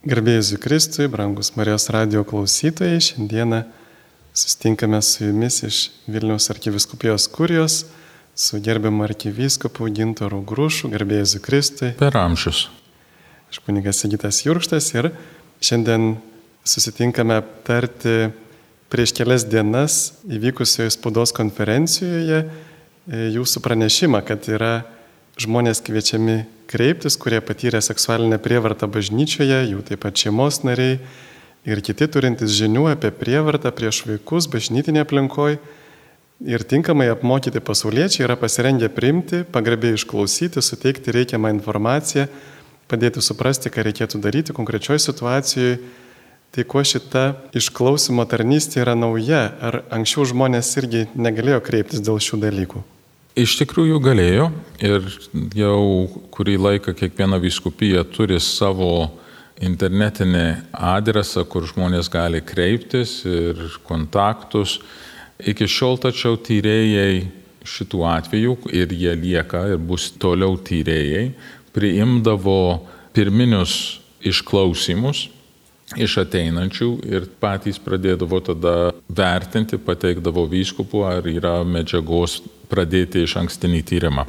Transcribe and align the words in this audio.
Garbėjus 0.00 0.54
Kristui, 0.56 1.10
brangus 1.12 1.50
Marijos 1.60 1.90
radio 1.92 2.22
klausytojai, 2.24 3.02
šiandieną 3.04 3.58
sustinkame 4.32 4.96
su 5.04 5.26
jumis 5.26 5.58
iš 5.66 5.80
Vilniaus 6.08 6.46
arkiviskupijos 6.54 7.26
kurijos, 7.28 7.74
su 8.32 8.60
gerbiamu 8.64 9.04
arkivyskupu 9.04 9.90
Gintoru 9.92 10.38
Grušu, 10.40 10.88
garbėjus 10.88 11.34
Kristui. 11.44 11.90
Per 11.98 12.16
amžius. 12.16 12.70
Aš 13.52 13.60
kunigas 13.66 14.00
Sigitas 14.00 14.38
Jurkštas 14.46 14.88
ir 14.94 15.10
šiandien 15.60 16.14
susitinkame 16.64 17.36
aptarti 17.42 18.30
prieš 18.88 19.12
kelias 19.18 19.44
dienas 19.44 20.14
įvykusioje 20.24 20.94
spaudos 20.96 21.36
konferencijoje 21.36 22.46
e, 22.46 22.48
jūsų 23.36 23.60
pranešimą, 23.68 24.24
kad 24.24 24.48
yra 24.48 24.78
žmonės 25.36 25.84
kviečiami 25.84 26.38
kreiptis, 26.70 27.18
kurie 27.18 27.40
patyrė 27.42 27.82
seksualinę 27.82 28.38
prievartą 28.42 28.88
bažnyčioje, 28.90 29.64
jų 29.72 29.82
taip 29.88 30.04
pat 30.04 30.22
šeimos 30.22 30.62
nariai 30.66 31.00
ir 31.68 31.82
kiti 31.84 32.08
turintys 32.08 32.54
žinių 32.56 32.86
apie 32.92 33.10
prievartą 33.12 33.72
prieš 33.74 34.04
vaikus 34.08 34.48
bažnytinėje 34.52 35.06
aplinkoje 35.06 35.58
ir 36.40 36.64
tinkamai 36.64 37.10
apmokyti 37.12 37.60
pasauliečiai 37.60 38.24
yra 38.24 38.36
pasirengę 38.40 38.88
priimti, 38.88 39.42
pagarbiai 39.52 39.98
išklausyti, 39.98 40.62
suteikti 40.64 41.12
reikiamą 41.12 41.52
informaciją, 41.58 42.28
padėti 42.90 43.22
suprasti, 43.22 43.70
ką 43.70 43.84
reikėtų 43.86 44.22
daryti 44.22 44.56
konkrečioje 44.56 45.04
situacijoje. 45.10 45.80
Tai 46.50 46.64
kuo 46.66 46.80
šita 46.82 47.24
išklausimo 47.54 48.24
tarnystė 48.26 48.80
yra 48.82 48.96
nauja, 48.98 49.44
ar 49.62 49.84
anksčiau 49.94 50.24
žmonės 50.26 50.72
irgi 50.80 51.04
negalėjo 51.14 51.60
kreiptis 51.62 52.02
dėl 52.02 52.18
šių 52.18 52.40
dalykų? 52.42 52.82
Iš 53.38 53.60
tikrųjų 53.60 54.00
galėjo 54.02 54.48
ir 54.82 55.04
jau 55.54 55.82
kurį 56.34 56.56
laiką 56.58 56.94
kiekviena 56.98 57.38
viskupija 57.38 58.02
turi 58.10 58.40
savo 58.42 59.12
internetinį 59.62 60.46
adresą, 60.74 61.44
kur 61.46 61.68
žmonės 61.68 62.10
gali 62.10 62.40
kreiptis 62.42 63.20
ir 63.28 63.60
kontaktus. 63.86 64.80
Iki 65.38 65.68
šiol 65.70 66.00
tačiau 66.02 66.40
tyrėjai 66.42 67.30
šitų 67.62 68.02
atvejų 68.16 68.56
ir 68.74 68.92
jie 68.98 69.14
lieka 69.14 69.62
ir 69.70 69.78
bus 69.78 70.10
toliau 70.18 70.58
tyrėjai, 70.58 71.30
priimdavo 71.76 72.80
pirminius 73.14 74.00
išklausimus 74.26 75.28
iš 75.98 76.20
ateinančių 76.24 76.90
ir 77.06 77.26
patys 77.42 77.78
pradėdavo 77.82 78.40
tada 78.42 78.74
vertinti, 79.06 79.78
pateikdavo 79.78 80.48
vyskupų, 80.50 81.04
ar 81.06 81.30
yra 81.30 81.60
medžiagos 81.66 82.40
pradėti 82.70 83.24
iš 83.26 83.36
ankstinį 83.42 83.82
tyrimą. 83.90 84.26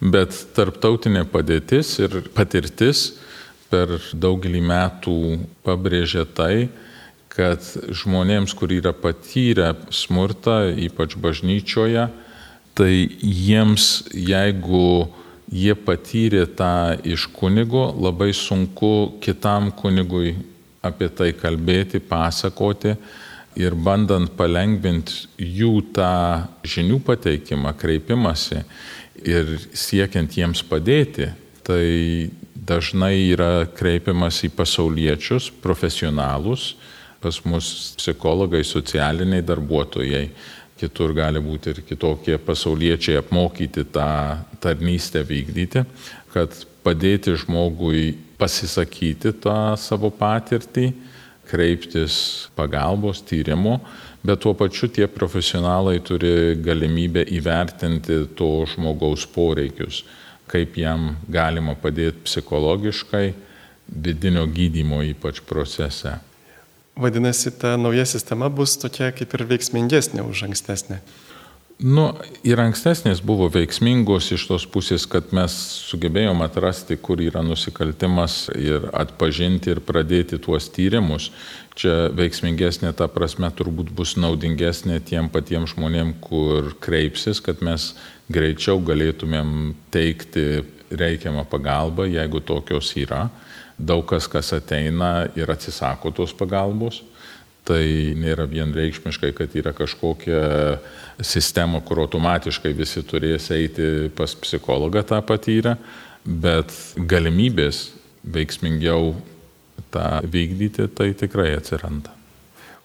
Bet 0.00 0.36
tarptautinė 0.56 1.26
padėtis 1.28 1.98
ir 2.00 2.22
patirtis 2.32 3.10
per 3.70 3.98
daugelį 4.16 4.62
metų 4.64 5.16
pabrėžia 5.66 6.24
tai, 6.24 6.70
kad 7.30 7.62
žmonėms, 7.94 8.54
kur 8.58 8.72
yra 8.74 8.94
patyrę 8.96 9.74
smurtą, 9.94 10.72
ypač 10.88 11.14
bažnyčioje, 11.20 12.08
tai 12.74 12.92
jiems, 13.20 14.06
jeigu 14.10 15.10
jie 15.50 15.74
patyrė 15.74 16.46
tą 16.58 16.96
iš 17.06 17.28
kunigo, 17.34 17.90
labai 17.98 18.32
sunku 18.34 19.20
kitam 19.22 19.70
kunigui 19.74 20.34
apie 20.82 21.10
tai 21.12 21.32
kalbėti, 21.36 22.00
pasakoti 22.00 22.96
ir 23.58 23.74
bandant 23.74 24.30
palengvinti 24.38 25.26
jų 25.38 25.72
tą 25.94 26.12
žinių 26.66 27.00
pateikimą, 27.06 27.72
kreipimąsi 27.78 28.62
ir 29.26 29.56
siekiant 29.74 30.36
jiems 30.36 30.62
padėti, 30.66 31.30
tai 31.66 32.30
dažnai 32.54 33.16
yra 33.32 33.66
kreipiamas 33.76 34.42
į 34.46 34.52
pasauliečius, 34.54 35.50
profesionalus, 35.62 36.74
pas 37.20 37.36
mus 37.44 37.66
psichologai, 37.98 38.62
socialiniai 38.64 39.44
darbuotojai, 39.44 40.24
kitur 40.80 41.12
gali 41.12 41.42
būti 41.44 41.74
ir 41.74 41.82
kitokie 41.84 42.38
pasauliečiai 42.40 43.18
apmokyti 43.20 43.84
tą 43.92 44.08
tarnystę 44.62 45.20
vykdyti, 45.28 45.84
kad 46.32 46.54
padėti 46.84 47.34
žmogui 47.36 48.14
pasisakyti 48.40 49.34
tą 49.42 49.76
savo 49.76 50.08
patirtį, 50.16 50.86
kreiptis 51.48 52.48
pagalbos, 52.56 53.22
tyrimo, 53.26 53.78
bet 54.22 54.42
tuo 54.44 54.54
pačiu 54.54 54.90
tie 54.92 55.08
profesionalai 55.08 55.98
turi 56.04 56.56
galimybę 56.60 57.24
įvertinti 57.38 58.24
to 58.38 58.50
žmogaus 58.74 59.26
poreikius, 59.30 60.04
kaip 60.50 60.76
jam 60.78 61.14
galima 61.30 61.76
padėti 61.78 62.26
psichologiškai, 62.26 63.30
vidinio 63.90 64.44
gydymo 64.46 65.00
ypač 65.06 65.40
procese. 65.46 66.18
Vadinasi, 67.00 67.50
ta 67.56 67.76
nauja 67.80 68.04
sistema 68.06 68.50
bus 68.52 68.76
tokia 68.78 69.10
kaip 69.14 69.34
ir 69.34 69.46
veiksmingesnė 69.54 70.26
už 70.26 70.44
ankstesnę. 70.50 71.00
Nu, 71.80 72.10
ir 72.44 72.60
ankstesnės 72.60 73.22
buvo 73.24 73.46
veiksmingos 73.48 74.26
iš 74.34 74.42
tos 74.50 74.66
pusės, 74.68 75.06
kad 75.08 75.30
mes 75.32 75.54
sugebėjom 75.88 76.42
atrasti, 76.44 76.98
kur 77.00 77.22
yra 77.24 77.40
nusikaltimas 77.40 78.50
ir 78.52 78.84
atpažinti 78.92 79.72
ir 79.72 79.80
pradėti 79.80 80.36
tuos 80.44 80.68
tyrimus. 80.74 81.30
Čia 81.80 82.10
veiksmingesnė 82.12 82.92
ta 82.98 83.08
prasme 83.08 83.48
turbūt 83.56 83.94
bus 83.96 84.12
naudingesnė 84.20 85.00
tiem 85.08 85.30
patiems 85.32 85.72
žmonėm, 85.72 86.18
kur 86.20 86.74
kreipsis, 86.84 87.40
kad 87.40 87.64
mes 87.64 87.94
greičiau 88.28 88.82
galėtumėm 88.84 89.72
teikti 89.94 90.66
reikiamą 90.92 91.46
pagalbą, 91.48 92.04
jeigu 92.12 92.44
tokios 92.44 92.92
yra. 93.00 93.30
Daug 93.80 94.04
kas, 94.10 94.28
kas 94.28 94.52
ateina 94.52 95.30
ir 95.32 95.48
atsisako 95.48 96.12
tos 96.12 96.36
pagalbos 96.36 97.00
tai 97.70 97.84
nėra 98.18 98.48
vienreikšmiškai, 98.50 99.30
kad 99.38 99.54
yra 99.58 99.72
kažkokia 99.76 100.42
sistema, 101.22 101.80
kur 101.84 102.02
automatiškai 102.02 102.74
visi 102.74 103.04
turės 103.06 103.50
eiti 103.54 104.10
pas 104.16 104.34
psichologą 104.34 105.04
tą 105.06 105.20
patyrę, 105.26 105.76
bet 106.24 106.74
galimybės 106.96 107.90
veiksmingiau 108.26 109.14
tą 109.94 110.06
vykdyti, 110.26 110.88
tai 110.94 111.12
tikrai 111.14 111.54
atsiranda. 111.56 112.12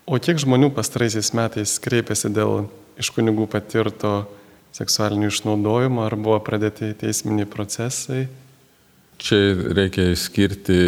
O 0.06 0.20
kiek 0.22 0.38
žmonių 0.38 0.70
pastaraisiais 0.76 1.32
metais 1.34 1.80
kreipėsi 1.82 2.30
dėl 2.34 2.68
iš 3.02 3.10
kunigų 3.16 3.48
patirto 3.50 4.28
seksualinio 4.76 5.32
išnaudojimo 5.32 6.04
ar 6.06 6.16
buvo 6.20 6.38
pradėti 6.46 6.94
teisminiai 7.00 7.48
procesai? 7.50 8.28
Čia 9.18 9.40
reikia 9.74 10.12
skirti 10.20 10.80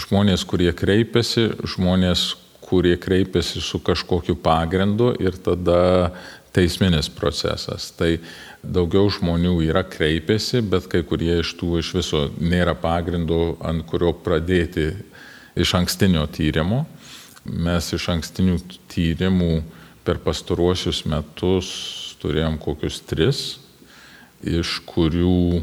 žmonės, 0.00 0.44
kurie 0.48 0.70
kreipiasi, 0.76 1.46
žmonės, 1.76 2.34
kurie 2.70 2.94
kreipiasi 3.00 3.60
su 3.60 3.80
kažkokiu 3.82 4.36
pagrindu 4.38 5.10
ir 5.18 5.34
tada 5.42 6.12
teisminis 6.54 7.10
procesas. 7.10 7.90
Tai 7.98 8.16
daugiau 8.62 9.10
žmonių 9.10 9.56
yra 9.66 9.82
kreipėsi, 9.86 10.62
bet 10.62 10.86
kai 10.90 11.02
kurie 11.06 11.40
iš 11.40 11.54
tų 11.58 11.80
iš 11.80 11.92
viso 11.98 12.22
nėra 12.38 12.76
pagrindo, 12.78 13.56
ant 13.66 13.86
kurio 13.90 14.12
pradėti 14.14 14.92
iš 15.58 15.74
ankstinio 15.78 16.26
tyrimo. 16.30 16.84
Mes 17.44 17.90
iš 17.96 18.10
ankstinių 18.12 18.58
tyrimų 18.92 19.62
per 20.04 20.20
pastaruosius 20.22 21.04
metus 21.08 21.70
turėjom 22.20 22.58
kokius 22.60 23.00
tris, 23.08 23.44
iš 24.44 24.78
kurių 24.88 25.62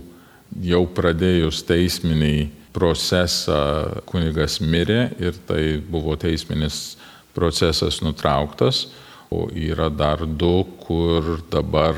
jau 0.64 0.84
pradėjus 0.98 1.62
teisminiai 1.68 2.48
procesą 2.78 3.60
kunigas 4.06 4.60
mirė 4.62 5.10
ir 5.18 5.38
tai 5.50 5.80
buvo 5.82 6.16
teisminis 6.20 6.98
procesas 7.34 8.02
nutrauktas, 8.06 8.88
o 9.34 9.48
yra 9.52 9.90
dar 9.90 10.24
du, 10.26 10.64
kur 10.86 11.42
dabar 11.52 11.98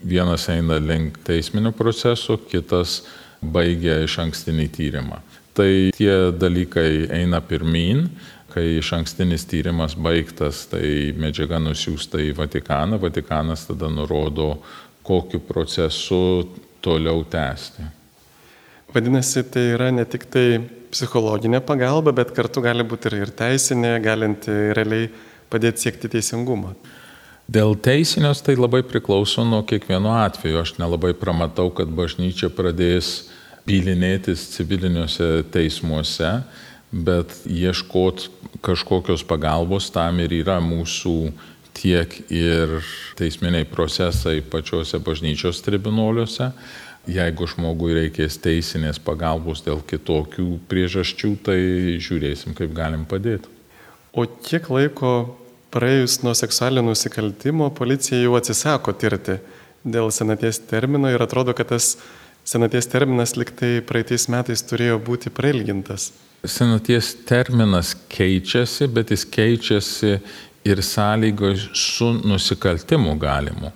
vienas 0.00 0.46
eina 0.52 0.78
link 0.80 1.18
teisminio 1.26 1.72
proceso, 1.76 2.38
kitas 2.50 3.02
baigia 3.42 3.98
iš 4.04 4.18
ankstinį 4.24 4.68
tyrimą. 4.76 5.20
Tai 5.56 5.70
tie 5.96 6.14
dalykai 6.36 7.06
eina 7.16 7.40
pirmin, 7.44 8.06
kai 8.52 8.78
iš 8.78 8.92
ankstinis 8.96 9.44
tyrimas 9.48 9.96
baigtas, 9.96 10.64
tai 10.70 11.12
medžiaga 11.16 11.60
nusiųsta 11.60 12.20
į 12.24 12.32
Vatikaną, 12.38 13.00
Vatikanas 13.00 13.66
tada 13.68 13.90
nurodo, 13.92 14.54
kokiu 15.06 15.42
procesu 15.44 16.48
toliau 16.84 17.24
tęsti. 17.30 17.84
Vadinasi, 18.94 19.42
tai 19.50 19.64
yra 19.74 19.90
ne 19.90 20.04
tik 20.08 20.28
tai 20.30 20.60
psichologinė 20.94 21.60
pagalba, 21.66 22.12
bet 22.14 22.30
kartu 22.36 22.62
gali 22.64 22.86
būti 22.86 23.10
ir, 23.16 23.32
teisinė, 23.34 23.96
galinti 24.04 24.52
realiai 24.76 25.08
padėti 25.50 25.86
siekti 25.86 26.10
teisingumą. 26.12 26.74
Dėl 27.46 27.76
teisinės 27.78 28.40
tai 28.42 28.56
labai 28.58 28.82
priklauso 28.86 29.44
nuo 29.46 29.60
kiekvieno 29.66 30.16
atveju. 30.18 30.62
Aš 30.62 30.72
nelabai 30.80 31.12
pramatau, 31.14 31.68
kad 31.74 31.90
bažnyčia 31.94 32.50
pradės 32.50 33.28
bylinėtis 33.66 34.48
civiliniuose 34.54 35.44
teismuose, 35.54 36.32
bet 36.90 37.34
ieškot 37.50 38.28
kažkokios 38.66 39.26
pagalbos 39.26 39.90
tam 39.94 40.18
ir 40.22 40.34
yra 40.40 40.58
mūsų 40.62 41.16
tiek 41.76 42.14
ir 42.32 42.78
teisminiai 43.18 43.66
procesai 43.68 44.40
pačiuose 44.40 44.98
bažnyčios 45.04 45.60
tribunoliuose, 45.66 46.50
Jeigu 47.06 47.46
žmogui 47.46 47.94
reikės 47.94 48.34
teisinės 48.42 48.98
pagalbos 48.98 49.62
dėl 49.62 49.78
kitokių 49.86 50.46
priežasčių, 50.66 51.32
tai 51.46 51.58
žiūrėsim, 52.02 52.56
kaip 52.58 52.74
galim 52.74 53.04
padėti. 53.06 53.46
O 54.10 54.24
kiek 54.26 54.66
laiko 54.72 55.12
praėjus 55.70 56.18
nuo 56.24 56.32
seksualinio 56.34 56.90
nusikaltimo 56.90 57.68
policija 57.76 58.18
jau 58.22 58.34
atsisako 58.38 58.94
tirti 58.98 59.38
dėl 59.86 60.10
senaties 60.10 60.58
termino 60.66 61.10
ir 61.12 61.22
atrodo, 61.22 61.54
kad 61.54 61.70
tas 61.70 61.94
senaties 62.46 62.88
terminas 62.90 63.36
liktai 63.38 63.80
praeitais 63.86 64.26
metais 64.32 64.62
turėjo 64.66 64.98
būti 65.06 65.30
prailgintas. 65.34 66.10
Senaties 66.46 67.12
terminas 67.26 67.94
keičiasi, 68.12 68.86
bet 68.90 69.10
jis 69.14 69.26
keičiasi 69.30 70.16
ir 70.66 70.82
sąlygos 70.82 71.68
su 71.74 72.12
nusikaltimu 72.26 73.14
galimu. 73.18 73.72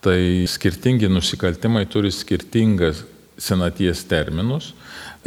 Tai 0.00 0.46
skirtingi 0.48 1.10
nusikaltimai 1.12 1.84
turi 1.92 2.08
skirtingas 2.12 3.02
senaties 3.36 4.04
terminus 4.08 4.72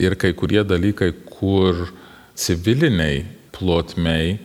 ir 0.01 0.15
kai 0.17 0.31
kurie 0.33 0.63
dalykai, 0.65 1.11
kur 1.29 1.91
civiliniai 2.33 3.23
plotmei 3.53 4.39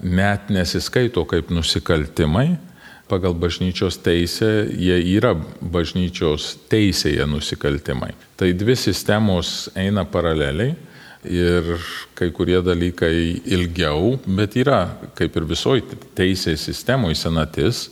net 0.00 0.48
nesiskaito 0.48 1.26
kaip 1.28 1.50
nusikaltimai, 1.52 2.54
pagal 3.08 3.36
bažnyčios 3.36 3.98
teisę 4.00 4.64
jie 4.72 4.96
yra 5.18 5.34
bažnyčios 5.60 6.54
teisėje 6.72 7.26
nusikaltimai. 7.28 8.14
Tai 8.40 8.48
dvi 8.56 8.76
sistemos 8.80 9.68
eina 9.76 10.06
paraleliai 10.08 10.72
ir 11.28 11.68
kai 12.16 12.30
kurie 12.32 12.60
dalykai 12.64 13.42
ilgiau, 13.44 14.16
bet 14.24 14.56
yra, 14.60 14.80
kaip 15.16 15.36
ir 15.36 15.48
visoji 15.48 15.84
teisės 16.16 16.64
sistemoje, 16.68 17.20
senatis 17.20 17.90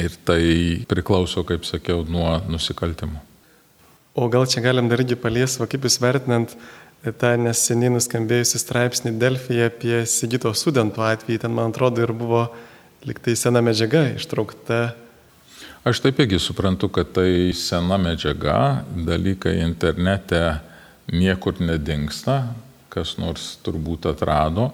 ir 0.00 0.16
tai 0.26 0.42
priklauso, 0.90 1.44
kaip 1.46 1.66
sakiau, 1.68 2.04
nuo 2.08 2.38
nusikaltimų. 2.50 3.20
O 4.14 4.28
gal 4.30 4.46
čia 4.46 4.62
galim 4.62 4.88
dar 4.90 5.02
irgi 5.02 5.18
palies, 5.18 5.56
va 5.58 5.66
kaip 5.70 5.86
jūs 5.86 5.98
vertinant 6.02 6.54
tą 7.20 7.34
neseniai 7.36 7.92
nuskambėjusi 7.96 8.60
straipsnį 8.62 9.16
Delfyje 9.20 9.66
apie 9.68 9.96
Sigito 10.08 10.52
studentų 10.56 11.02
atvejį, 11.04 11.40
ten 11.42 11.52
man 11.56 11.74
atrodo 11.74 12.04
ir 12.04 12.14
buvo 12.16 12.46
liktai 13.04 13.34
sena 13.36 13.60
medžiaga 13.64 14.06
ištraukta. 14.14 14.94
Aš 15.84 16.00
taip 16.00 16.22
irgi 16.22 16.38
suprantu, 16.40 16.88
kad 16.88 17.10
tai 17.12 17.52
sena 17.52 17.98
medžiaga, 18.00 18.84
dalykai 18.94 19.58
internete 19.66 20.40
niekur 21.12 21.58
nedingsta, 21.60 22.54
kas 22.88 23.18
nors 23.20 23.58
turbūt 23.66 24.08
atrado, 24.08 24.70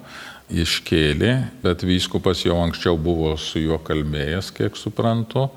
iškėlė, 0.51 1.35
bet 1.63 1.85
vyskupas 1.87 2.45
jau 2.45 2.59
anksčiau 2.61 2.99
buvo 3.01 3.35
su 3.41 3.63
juo 3.63 3.79
kalbėjęs, 3.83 4.51
kiek 4.57 4.79
suprantu. 4.79 5.49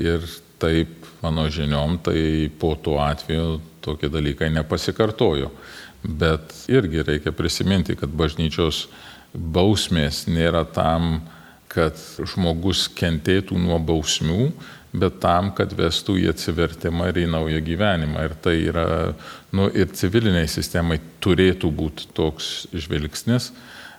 Ir 0.00 0.24
taip, 0.62 1.06
mano 1.22 1.48
žiniom, 1.50 1.98
tai 2.06 2.48
po 2.60 2.74
tuo 2.80 2.98
atveju 3.02 3.58
tokie 3.84 4.10
dalykai 4.12 4.50
nepasikartojo. 4.54 5.50
Bet 6.02 6.54
irgi 6.70 7.02
reikia 7.06 7.34
prisiminti, 7.34 7.96
kad 7.98 8.12
bažnyčios 8.14 8.86
bausmės 9.34 10.26
nėra 10.30 10.64
tam, 10.72 11.20
kad 11.68 11.98
žmogus 12.24 12.86
kentėtų 12.96 13.58
nuo 13.60 13.78
bausmių, 13.82 14.52
bet 14.98 15.18
tam, 15.20 15.50
kad 15.56 15.74
vestų 15.76 16.16
į 16.22 16.30
atsivertimą 16.32 17.10
ir 17.10 17.24
į 17.24 17.26
naują 17.34 17.60
gyvenimą. 17.66 18.24
Ir 18.24 18.36
tai 18.42 18.54
yra, 18.70 18.86
nu, 19.52 19.68
ir 19.68 19.90
civiliniai 19.92 20.48
sistemai 20.48 21.00
turėtų 21.20 21.70
būti 21.74 22.08
toks 22.16 22.68
žvilgsnis, 22.72 23.50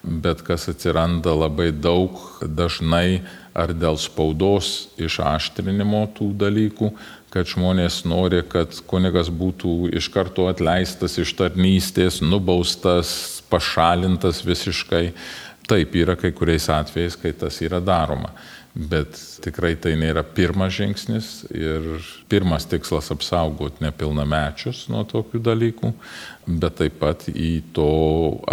bet 0.04 0.44
kas 0.48 0.70
atsiranda 0.72 1.34
labai 1.36 1.72
daug, 1.72 2.18
dažnai 2.42 3.22
ar 3.58 3.74
dėl 3.76 3.98
spaudos 4.00 4.90
išaštrinimo 5.02 6.06
tų 6.16 6.32
dalykų, 6.40 6.92
kad 7.34 7.50
žmonės 7.50 8.04
nori, 8.10 8.42
kad 8.50 8.74
kunigas 8.90 9.30
būtų 9.30 9.92
iš 10.00 10.10
karto 10.14 10.48
atleistas 10.50 11.20
iš 11.22 11.36
tarnystės, 11.38 12.22
nubaustas, 12.26 13.44
pašalintas 13.52 14.42
visiškai. 14.46 15.10
Taip 15.70 15.94
yra 15.94 16.16
kai 16.18 16.32
kuriais 16.34 16.66
atvejais, 16.74 17.18
kai 17.20 17.36
tas 17.38 17.60
yra 17.62 17.78
daroma. 17.84 18.32
Bet 18.78 19.18
tikrai 19.42 19.74
tai 19.82 19.96
nėra 19.98 20.22
pirmas 20.24 20.76
žingsnis 20.78 21.30
ir 21.50 21.88
pirmas 22.30 22.68
tikslas 22.70 23.10
apsaugoti 23.12 23.82
nepilnamečius 23.84 24.84
nuo 24.94 25.02
tokių 25.10 25.42
dalykų, 25.48 25.90
bet 26.62 26.78
taip 26.78 27.00
pat 27.02 27.26
į 27.34 27.54
to 27.74 27.90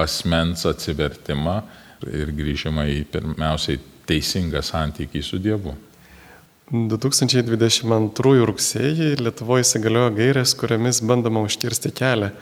asmens 0.01 0.65
atsivertimą 0.67 1.59
ir 2.09 2.33
grįžimą 2.37 2.87
į 2.95 3.03
pirmiausiai 3.13 3.79
teisingą 4.09 4.63
santykį 4.65 5.23
su 5.25 5.39
Dievu. 5.43 5.77
2022 6.73 8.41
rugsėjį 8.49 9.13
Lietuvoje 9.21 9.63
įsigaliojo 9.63 10.17
gairės, 10.17 10.57
kuriamis 10.59 10.99
bandoma 11.07 11.45
užkirsti 11.47 11.93
kelią 11.95 12.33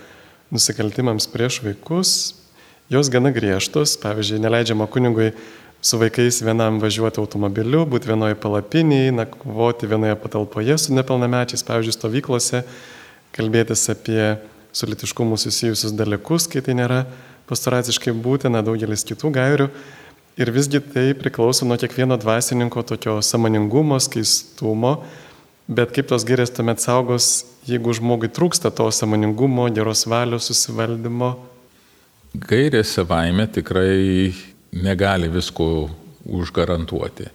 nusikaltimams 0.55 1.27
prieš 1.29 1.59
vaikus. 1.67 2.15
Jos 2.93 3.11
gana 3.13 3.33
griežtos, 3.33 3.99
pavyzdžiui, 4.01 4.41
neleidžiama 4.45 4.87
kunigui 4.93 5.33
su 5.85 5.99
vaikais 6.01 6.41
vienam 6.41 6.79
važiuoti 6.81 7.21
automobiliu, 7.21 7.83
būti 7.85 8.09
vienoje 8.09 8.39
palapinėje, 8.41 9.13
nakvoti 9.13 9.89
vienoje 9.91 10.17
patalpoje 10.23 10.79
su 10.81 10.95
nepilnamečiais, 10.97 11.65
pavyzdžiui, 11.69 11.97
stovyklose, 11.99 12.63
kalbėtis 13.37 13.83
apie 13.93 14.39
su 14.73 14.89
litiškumu 14.89 15.37
susijusius 15.37 15.93
dalykus, 15.93 16.47
kai 16.49 16.63
tai 16.65 16.79
nėra 16.79 17.03
pastoraciškai 17.51 18.15
būtina, 18.17 18.63
daugelis 18.65 19.05
kitų 19.05 19.33
gairių. 19.35 19.67
Ir 20.41 20.51
visgi 20.57 20.81
tai 20.81 21.05
priklauso 21.21 21.69
nuo 21.69 21.77
kiekvieno 21.79 22.17
dvasininko 22.19 22.83
tokio 22.89 23.19
samoningumo, 23.23 24.01
skaistumo, 24.01 24.95
bet 25.69 25.93
kaip 25.93 26.09
tos 26.09 26.25
gairės 26.25 26.55
tuomet 26.57 26.81
saugos, 26.81 27.45
jeigu 27.69 27.93
žmogui 27.93 28.33
trūksta 28.33 28.73
to 28.73 28.89
samoningumo, 28.89 29.69
geros 29.77 30.09
valios, 30.09 30.49
susivaldymo. 30.49 31.35
Gairės 32.49 32.97
savaime 32.97 33.47
tikrai 33.53 34.33
negali 34.75 35.31
visko 35.33 35.91
užgarantuoti. 36.25 37.29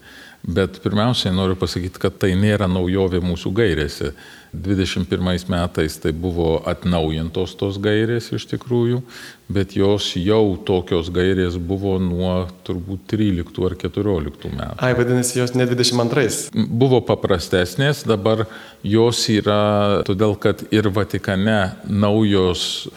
Bet 0.48 0.80
pirmiausiai 0.84 1.36
noriu 1.36 1.58
pasakyti, 1.60 2.00
kad 2.00 2.16
tai 2.22 2.32
nėra 2.40 2.70
naujovė 2.72 3.20
mūsų 3.24 3.52
gairėse. 3.58 4.14
21 4.56 5.44
metais 5.52 5.98
tai 6.02 6.14
buvo 6.16 6.64
atnaujintos 6.66 7.52
tos 7.60 7.76
gairės 7.78 8.32
iš 8.34 8.48
tikrųjų, 8.50 9.04
bet 9.52 9.76
jos 9.78 10.08
jau 10.18 10.56
tokios 10.66 11.12
gairės 11.14 11.60
buvo 11.60 11.98
nuo 12.02 12.48
turbūt 12.66 13.04
13 13.12 13.68
ar 13.68 13.76
14 13.84 14.50
metų. 14.56 14.80
Ai, 14.82 14.96
vadinasi, 14.98 15.38
jos 15.44 15.54
ne 15.54 15.68
22. 15.70 16.50
Buvo 16.56 17.04
paprastesnės, 17.06 18.02
dabar 18.10 18.48
jos 18.82 19.22
yra 19.30 20.02
todėl, 20.08 20.34
kad 20.40 20.66
ir 20.74 20.90
Vatikane 20.96 21.76
naujos 21.86 22.88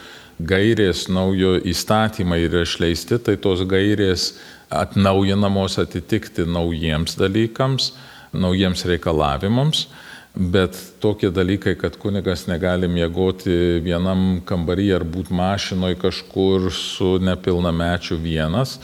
gairės, 0.48 1.06
naujo 1.12 1.56
įstatymai 1.68 2.42
yra 2.46 2.64
išleisti, 2.66 3.18
tai 3.22 3.36
tos 3.40 3.64
gairės 3.68 4.32
atnaujinamos 4.72 5.78
atitikti 5.82 6.46
naujiems 6.48 7.18
dalykams, 7.20 7.92
naujiems 8.32 8.86
reikalavimams. 8.88 9.86
Bet 10.32 10.78
tokie 11.02 11.28
dalykai, 11.28 11.74
kad 11.76 11.98
kunigas 12.00 12.46
negali 12.48 12.88
miegoti 12.88 13.82
vienam 13.84 14.40
kambarį 14.48 14.86
ar 14.96 15.04
būti 15.04 15.34
mašinoje 15.36 15.98
kažkur 16.00 16.70
su 16.72 17.18
nepilnamečiu 17.20 18.16
vienas, 18.16 18.78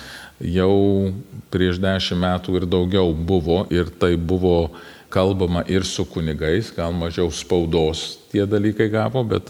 jau 0.44 1.08
prieš 1.48 1.80
dešimt 1.80 2.20
metų 2.20 2.60
ir 2.60 2.68
daugiau 2.68 3.14
buvo 3.16 3.62
ir 3.72 3.88
tai 3.88 4.12
buvo 4.20 4.74
kalbama 5.08 5.64
ir 5.72 5.88
su 5.88 6.04
kunigais, 6.04 6.68
gal 6.76 6.92
mažiau 6.92 7.32
spaudos 7.32 8.18
tie 8.28 8.44
dalykai 8.44 8.90
gavo, 8.92 9.24
bet 9.24 9.48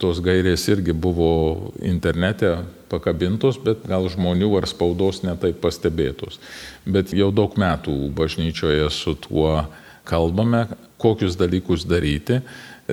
tos 0.00 0.20
gairės 0.24 0.66
irgi 0.68 0.92
buvo 0.92 1.72
internete 1.84 2.52
pakabintos, 2.90 3.58
bet 3.62 3.86
gal 3.88 4.06
žmonių 4.12 4.50
ar 4.60 4.68
spaudos 4.70 5.22
netai 5.24 5.52
pastebėtos. 5.56 6.38
Bet 6.86 7.14
jau 7.16 7.32
daug 7.34 7.56
metų 7.58 7.94
bažnyčioje 8.16 8.90
su 8.94 9.16
tuo 9.26 9.64
kalbame, 10.06 10.66
kokius 11.02 11.36
dalykus 11.38 11.84
daryti, 11.88 12.40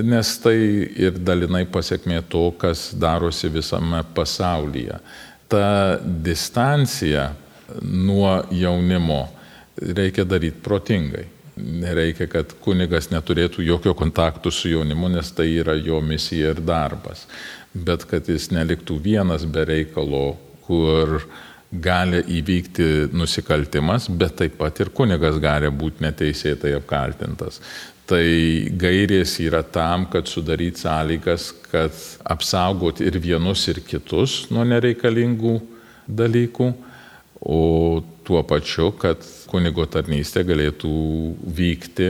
nes 0.02 0.32
tai 0.42 0.58
ir 0.98 1.20
dalinai 1.22 1.66
pasiekmė 1.70 2.24
to, 2.30 2.48
kas 2.58 2.92
darosi 2.98 3.52
visame 3.54 4.02
pasaulyje. 4.16 4.98
Ta 5.52 6.00
distancija 6.02 7.30
nuo 7.82 8.40
jaunimo 8.52 9.28
reikia 9.78 10.26
daryti 10.26 10.62
protingai. 10.66 11.28
Nereikia, 11.56 12.26
kad 12.32 12.54
kunigas 12.64 13.12
neturėtų 13.12 13.62
jokio 13.68 13.94
kontaktų 13.98 14.52
su 14.52 14.72
jaunimu, 14.72 15.12
nes 15.14 15.30
tai 15.38 15.52
yra 15.60 15.76
jo 15.78 16.00
misija 16.02 16.54
ir 16.56 16.62
darbas. 16.66 17.28
Bet 17.74 18.08
kad 18.10 18.30
jis 18.30 18.50
neliktų 18.54 18.98
vienas 19.02 19.46
be 19.46 19.66
reikalo, 19.70 20.36
kur 20.66 21.20
gali 21.74 22.22
įvykti 22.40 23.14
nusikaltimas, 23.14 24.08
bet 24.10 24.38
taip 24.42 24.58
pat 24.60 24.82
ir 24.82 24.90
kunigas 24.94 25.38
gali 25.42 25.70
būti 25.74 26.06
neteisėtai 26.06 26.74
apkaltintas. 26.78 27.62
Tai 28.10 28.24
gairės 28.78 29.38
yra 29.42 29.62
tam, 29.64 30.08
kad 30.12 30.28
sudaryti 30.30 30.84
sąlygas, 30.84 31.52
kad 31.72 31.94
apsaugoti 32.34 33.06
ir 33.08 33.18
vienus, 33.22 33.68
ir 33.72 33.80
kitus 33.88 34.44
nuo 34.52 34.66
nereikalingų 34.68 35.60
dalykų 36.10 36.74
o 37.46 38.04
tuo 38.24 38.44
pačiu, 38.44 38.92
kad 38.96 39.20
kunigo 39.54 39.86
tarnystė 39.86 40.44
galėtų 40.48 40.94
vykti, 41.54 42.10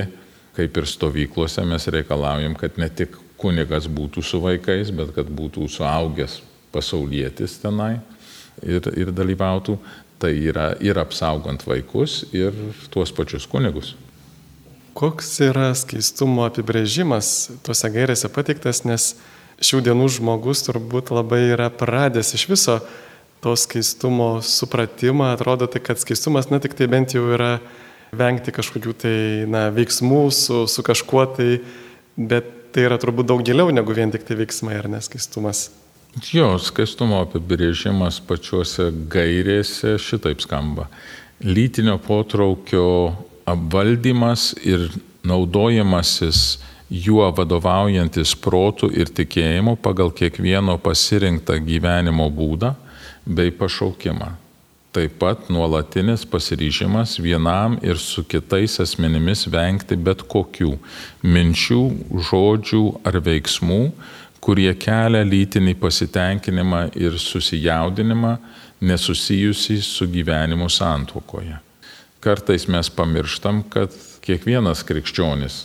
kaip 0.56 0.80
ir 0.80 0.88
stovyklose 0.88 1.66
mes 1.68 1.90
reikalaujam, 1.92 2.56
kad 2.56 2.80
ne 2.80 2.88
tik 2.88 3.18
kunigas 3.42 3.90
būtų 3.92 4.24
su 4.24 4.40
vaikais, 4.44 4.94
bet 4.96 5.12
kad 5.16 5.28
būtų 5.28 5.68
suaugęs 5.72 6.40
pasaulietis 6.74 7.60
tenai 7.62 7.98
ir, 8.64 8.88
ir 8.96 9.12
dalyvautų. 9.12 9.78
Tai 10.24 10.30
yra 10.32 10.70
ir 10.80 10.96
apsaugant 11.02 11.66
vaikus, 11.68 12.22
ir 12.32 12.56
tuos 12.94 13.12
pačius 13.12 13.44
kunigus. 13.50 13.90
Koks 14.96 15.34
yra 15.44 15.74
skaistumo 15.76 16.46
apibrėžimas 16.48 17.50
tuose 17.66 17.90
gairėse 17.92 18.30
pateiktas, 18.32 18.86
nes 18.88 19.10
šių 19.60 19.82
dienų 19.90 20.08
žmogus 20.16 20.64
turbūt 20.64 21.12
labai 21.12 21.42
yra 21.50 21.68
pradęs 21.74 22.32
iš 22.38 22.46
viso 22.54 22.78
to 23.44 23.56
skaistumo 23.60 24.38
supratimą. 24.42 25.34
Atrodo, 25.36 25.68
tai 25.68 25.84
kad 25.84 26.00
skaistumas, 26.02 26.50
na 26.52 26.62
tik 26.64 26.78
tai 26.80 26.88
bent 26.92 27.16
jau 27.16 27.26
yra 27.36 27.58
vengti 28.14 28.54
kažkokių 28.56 28.94
tai 29.04 29.16
na, 29.50 29.68
veiksmų 29.74 30.26
su, 30.34 30.64
su 30.70 30.86
kažkuo 30.86 31.26
tai, 31.38 31.50
bet 32.18 32.50
tai 32.74 32.88
yra 32.88 32.98
turbūt 33.02 33.30
daug 33.30 33.44
giliau 33.46 33.74
negu 33.74 33.94
vien 33.96 34.12
tik 34.14 34.26
tai 34.28 34.38
veiksmai 34.40 34.78
ar 34.80 34.90
neskaistumas. 34.92 35.68
Jo, 36.30 36.54
skaistumo 36.62 37.24
apibrėžimas 37.24 38.20
pačiuose 38.28 38.92
gairėse 39.10 39.96
šitaip 40.02 40.44
skamba. 40.46 40.86
Lytinio 41.42 41.98
potraukio 42.02 42.86
apvaldymas 43.50 44.52
ir 44.62 44.92
naudojimasis 45.26 46.62
juo 46.94 47.26
vadovaujantis 47.34 48.36
protų 48.38 48.92
ir 48.94 49.10
tikėjimu 49.10 49.74
pagal 49.82 50.14
kiekvieno 50.14 50.78
pasirinktą 50.84 51.58
gyvenimo 51.66 52.30
būdą 52.30 52.76
bei 53.26 53.52
pašaukimą. 53.52 54.34
Taip 54.94 55.16
pat 55.18 55.48
nuolatinis 55.50 56.22
pasiryžimas 56.30 57.16
vienam 57.18 57.80
ir 57.82 57.98
su 57.98 58.22
kitais 58.24 58.78
asmenimis 58.84 59.48
vengti 59.50 59.98
bet 59.98 60.22
kokių 60.30 60.76
minčių, 61.26 61.82
žodžių 62.30 62.84
ar 63.02 63.18
veiksmų, 63.26 63.82
kurie 64.44 64.70
kelia 64.78 65.24
lytinį 65.26 65.74
pasitenkinimą 65.82 66.84
ir 67.00 67.18
susijaudinimą 67.18 68.36
nesusijusi 68.84 69.80
su 69.82 70.06
gyvenimu 70.12 70.70
santuokoje. 70.70 71.58
Kartais 72.20 72.68
mes 72.68 72.90
pamirštam, 72.94 73.64
kad 73.74 73.96
kiekvienas 74.24 74.84
krikščionis 74.86 75.64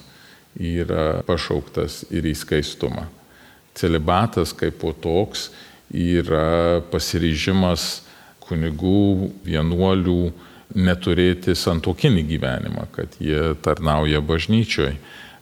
yra 0.57 1.21
pašauktas 1.27 2.05
ir 2.11 2.27
į 2.27 2.35
skaistumą. 2.38 3.05
Celibatas 3.79 4.55
kaip 4.57 4.81
po 4.81 4.95
toks 4.97 5.50
yra 5.95 6.80
pasiryžimas 6.92 8.02
kunigų, 8.45 9.30
vienuolių 9.45 10.21
neturėti 10.76 11.54
santokinį 11.57 12.25
gyvenimą, 12.28 12.87
kad 12.92 13.16
jie 13.21 13.54
tarnauja 13.64 14.21
bažnyčioj. 14.25 14.97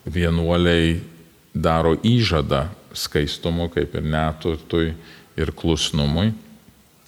Vienuoliai 0.07 1.01
daro 1.51 1.97
įžadą 2.07 2.69
skaistumu, 2.95 3.67
kaip 3.75 3.97
ir 3.99 4.05
neturtui 4.07 4.93
ir 5.37 5.51
klusnumui, 5.57 6.31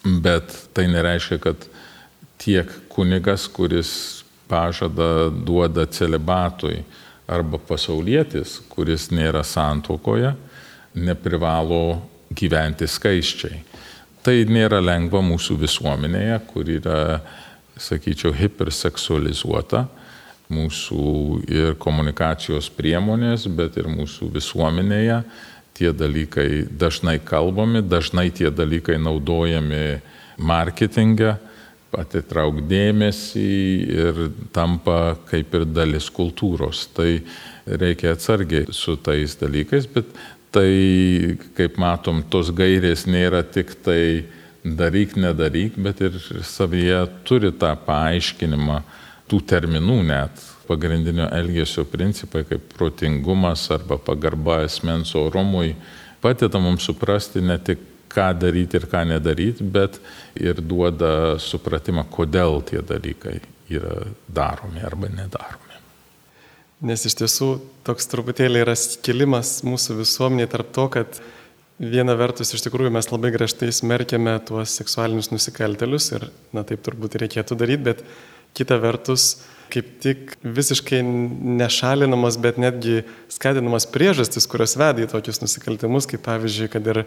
bet 0.02 0.50
tai 0.74 0.88
nereiškia, 0.90 1.38
kad 1.42 1.68
tiek 2.42 2.70
kunigas, 2.90 3.46
kuris 3.46 3.92
pažadą 4.50 5.28
duoda 5.30 5.86
celibatui, 5.86 6.82
arba 7.28 7.60
pasaulietis, 7.60 8.58
kuris 8.72 9.10
nėra 9.12 9.44
santokoje, 9.44 10.32
neprivalo 10.96 12.00
gyventi 12.38 12.88
skaiščiai. 12.88 13.62
Tai 14.24 14.34
nėra 14.50 14.80
lengva 14.82 15.22
mūsų 15.24 15.58
visuomenėje, 15.62 16.40
kur 16.50 16.68
yra, 16.68 16.98
sakyčiau, 17.78 18.32
hiperseksualizuota 18.34 19.86
mūsų 20.52 21.02
ir 21.52 21.76
komunikacijos 21.80 22.70
priemonės, 22.72 23.46
bet 23.52 23.76
ir 23.80 23.88
mūsų 23.92 24.30
visuomenėje. 24.38 25.20
Tie 25.78 25.92
dalykai 25.94 26.64
dažnai 26.74 27.18
kalbami, 27.22 27.84
dažnai 27.86 28.30
tie 28.34 28.50
dalykai 28.50 28.96
naudojami 28.98 30.00
marketinge, 30.42 31.36
atitrauk 31.94 32.58
dėmesį 32.68 33.52
ir 33.94 34.24
tampa 34.52 35.16
kaip 35.28 35.54
ir 35.54 35.68
dalis 35.70 36.08
kultūros. 36.12 36.88
Tai 36.96 37.12
reikia 37.68 38.16
atsargiai 38.16 38.74
su 38.74 38.96
tais 39.00 39.36
dalykais, 39.40 39.86
bet 39.94 40.10
tai, 40.54 41.36
kaip 41.56 41.78
matom, 41.80 42.22
tos 42.30 42.52
gairės 42.54 43.06
nėra 43.08 43.42
tik 43.44 43.74
tai 43.84 44.26
daryk, 44.64 45.16
nedaryk, 45.16 45.76
bet 45.80 46.00
ir 46.04 46.16
savyje 46.44 47.04
turi 47.28 47.52
tą 47.54 47.74
paaiškinimą 47.86 48.82
tų 49.28 49.42
terminų 49.48 49.98
net 50.08 50.44
pagrindinio 50.68 51.28
elgesio 51.32 51.84
principai 51.88 52.44
kaip 52.48 52.64
protingumas 52.76 53.68
arba 53.72 53.96
pagarba 54.00 54.62
asmens 54.66 55.14
orumui 55.16 55.72
padeda 56.20 56.60
mums 56.60 56.84
suprasti 56.88 57.40
ne 57.44 57.56
tik 57.58 57.84
ką 58.08 58.32
daryti 58.40 58.80
ir 58.80 58.86
ką 58.88 59.04
nedaryti, 59.08 59.64
bet 59.64 59.98
ir 60.40 60.62
duoda 60.64 61.36
supratimą, 61.38 62.06
kodėl 62.08 62.62
tie 62.64 62.80
dalykai 62.80 63.36
yra 63.68 64.00
daromi 64.32 64.80
arba 64.84 65.10
nedaromi. 65.12 65.67
Nes 66.78 67.02
iš 67.08 67.16
tiesų 67.18 67.48
toks 67.86 68.06
truputėlį 68.06 68.60
yra 68.62 68.76
skilimas 68.78 69.56
mūsų 69.66 69.96
visuomenėje 69.98 70.50
tarp 70.52 70.68
to, 70.76 70.84
kad 70.94 71.20
viena 71.82 72.14
vertus 72.18 72.54
iš 72.54 72.62
tikrųjų 72.68 72.92
mes 72.94 73.10
labai 73.10 73.32
griežtai 73.34 73.72
smerkiame 73.74 74.36
tuos 74.46 74.76
seksualinius 74.78 75.32
nusikaltelius 75.32 76.12
ir, 76.14 76.28
na 76.54 76.62
taip 76.66 76.84
turbūt 76.86 77.18
reikėtų 77.18 77.58
daryti, 77.58 77.82
bet 77.90 78.04
kita 78.54 78.78
vertus 78.82 79.40
kaip 79.74 79.90
tik 80.02 80.36
visiškai 80.42 81.02
nešalinamas, 81.58 82.38
bet 82.40 82.62
netgi 82.62 83.02
skatinamas 83.32 83.88
priežastis, 83.90 84.46
kurios 84.48 84.76
veda 84.78 85.02
į 85.02 85.10
tokius 85.10 85.42
nusikaltimus, 85.42 86.08
kaip 86.08 86.22
pavyzdžiui, 86.24 86.70
kad 86.72 86.86
ir 86.94 87.02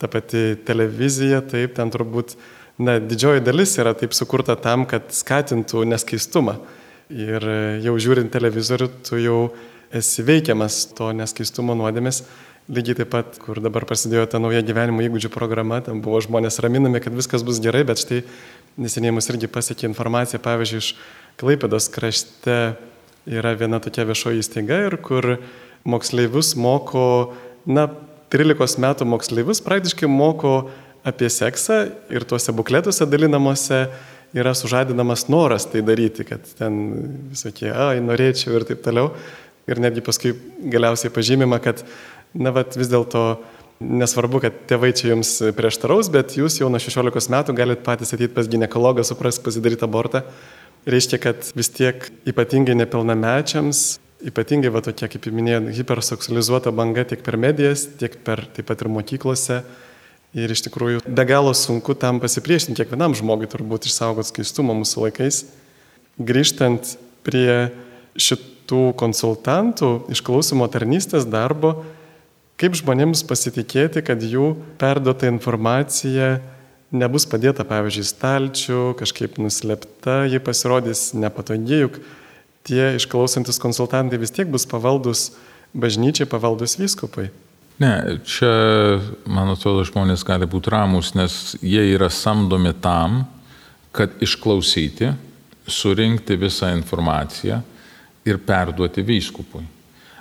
ta 0.00 0.08
pati 0.12 0.54
televizija, 0.68 1.42
taip, 1.44 1.74
ten 1.76 1.92
turbūt, 1.92 2.38
na, 2.78 2.96
didžioji 3.02 3.44
dalis 3.44 3.76
yra 3.82 3.92
taip 3.98 4.16
sukurta 4.16 4.56
tam, 4.56 4.86
kad 4.88 5.10
skatintų 5.12 5.84
neskaistumą. 5.92 6.60
Ir 7.12 7.44
jau 7.84 7.94
žiūrint 8.02 8.32
televizorių, 8.34 8.88
tu 9.06 9.18
jau 9.22 9.38
esi 9.94 10.24
veikiamas 10.26 10.88
to 10.96 11.12
neskaistumo 11.14 11.76
nuodėmės. 11.78 12.24
Lygiai 12.66 12.96
taip 12.98 13.12
pat, 13.12 13.36
kur 13.38 13.60
dabar 13.62 13.84
prasidėjo 13.86 14.24
ta 14.26 14.40
nauja 14.42 14.58
gyvenimo 14.66 15.04
įgūdžių 15.04 15.30
programa, 15.30 15.78
ten 15.86 16.00
buvo 16.02 16.18
žmonės 16.24 16.58
raminami, 16.64 16.98
kad 17.04 17.14
viskas 17.14 17.46
bus 17.46 17.60
gerai, 17.62 17.84
bet 17.86 18.02
štai 18.02 18.24
neseniai 18.82 19.14
mus 19.14 19.30
irgi 19.30 19.46
pasiekė 19.46 19.86
informacija, 19.86 20.42
pavyzdžiui, 20.42 20.82
iš 20.82 20.90
Klaipėdos 21.38 21.86
krašte 21.92 22.56
yra 23.28 23.52
viena 23.60 23.78
tokia 23.84 24.06
viešoji 24.08 24.40
įstaiga 24.40 24.80
ir 24.88 24.96
kur 25.04 25.36
moksleivius 25.86 26.54
moko, 26.58 27.36
na, 27.68 27.86
13 28.34 28.80
metų 28.82 29.06
moksleivius 29.06 29.62
praktiškai 29.62 30.08
moko 30.10 30.72
apie 31.06 31.28
seksą 31.30 31.84
ir 32.10 32.26
tuose 32.26 32.50
bukletuose 32.56 33.06
dalinamuose 33.06 33.84
yra 34.34 34.54
sužadinamas 34.54 35.26
noras 35.28 35.68
tai 35.70 35.82
daryti, 35.86 36.24
kad 36.26 36.46
ten 36.58 36.78
visokie, 37.30 37.70
ai, 37.70 38.00
norėčiau 38.04 38.56
ir 38.56 38.66
taip 38.68 38.82
toliau. 38.84 39.12
Ir 39.66 39.80
netgi 39.82 40.02
paskui 40.06 40.32
galiausiai 40.72 41.12
pažymima, 41.14 41.58
kad, 41.62 41.82
na, 42.34 42.52
vat, 42.54 42.76
vis 42.78 42.90
dėlto 42.90 43.24
nesvarbu, 43.82 44.40
kad 44.44 44.58
tėvai 44.70 44.92
čia 44.96 45.10
jums 45.12 45.34
prieštaraus, 45.58 46.08
bet 46.14 46.36
jūs 46.38 46.60
jau 46.60 46.70
nuo 46.72 46.80
16 46.80 47.32
metų 47.34 47.56
galite 47.58 47.84
patys 47.86 48.14
ateiti 48.14 48.34
pas 48.34 48.48
gynekologą, 48.48 49.04
suprask, 49.04 49.42
pasidaryti 49.44 49.84
abortą. 49.84 50.22
Reiškia, 50.86 51.18
kad 51.20 51.48
vis 51.58 51.72
tiek 51.74 52.06
ypatingai 52.30 52.78
nepilnamečiams 52.78 53.86
ypatingai 54.24 54.70
va 54.72 54.80
tokia, 54.84 55.08
kaip 55.12 55.28
minėjau, 55.34 55.66
hiperseksualizuota 55.76 56.72
banga 56.74 57.04
tiek 57.08 57.22
per 57.24 57.36
medijas, 57.40 57.86
tiek 58.00 58.16
per 58.24 58.46
taip 58.56 58.68
pat 58.70 58.82
ir 58.82 58.90
mokyklose. 58.92 59.60
Ir 60.36 60.52
iš 60.52 60.66
tikrųjų 60.66 61.00
be 61.08 61.24
galo 61.24 61.54
sunku 61.56 61.94
tam 61.96 62.18
pasipriešinti 62.20 62.82
kiekvienam 62.82 63.14
žmogui 63.16 63.48
turbūt 63.48 63.88
išsaugoti 63.88 64.34
skaistumą 64.34 64.74
mūsų 64.76 65.06
laikais. 65.06 65.38
Grįžtant 66.20 66.96
prie 67.24 67.72
šitų 68.20 68.90
konsultantų 69.00 69.90
išklausimo 70.12 70.68
tarnystės 70.72 71.24
darbo, 71.24 71.78
kaip 72.60 72.76
žmonėms 72.76 73.24
pasitikėti, 73.28 74.04
kad 74.04 74.20
jų 74.20 74.52
perduota 74.80 75.30
informacija 75.32 76.36
nebus 76.92 77.24
padėta, 77.28 77.64
pavyzdžiui, 77.66 78.06
stalčių, 78.12 78.82
kažkaip 79.00 79.40
nuslėpta, 79.40 80.22
ji 80.28 80.40
pasirodys 80.44 81.10
nepatogiai, 81.16 81.86
juk 81.86 81.98
tie 82.66 82.92
išklausantis 83.00 83.60
konsultantai 83.62 84.20
vis 84.20 84.36
tiek 84.36 84.52
bus 84.52 84.68
pavaldus 84.68 85.30
bažnyčiai, 85.72 86.28
pavaldus 86.28 86.76
vyskupui. 86.80 87.30
Ne, 87.78 88.18
čia, 88.24 88.48
man 89.28 89.52
atrodo, 89.52 89.84
žmonės 89.84 90.24
gali 90.24 90.48
būti 90.48 90.72
ramus, 90.72 91.12
nes 91.12 91.56
jie 91.60 91.82
yra 91.92 92.08
samdomi 92.08 92.72
tam, 92.80 93.26
kad 93.92 94.14
išklausyti, 94.24 95.10
surinkti 95.68 96.38
visą 96.40 96.70
informaciją 96.72 97.60
ir 98.24 98.40
perduoti 98.40 99.04
vyskupui. 99.04 99.64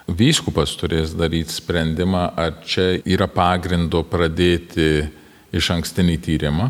Vyskupas 0.05 0.75
turės 0.77 1.15
daryti 1.17 1.55
sprendimą, 1.55 2.27
ar 2.38 2.59
čia 2.67 3.00
yra 3.07 3.29
pagrindo 3.31 4.03
pradėti 4.05 5.07
iš 5.55 5.71
ankstinį 5.74 6.17
tyrimą, 6.27 6.69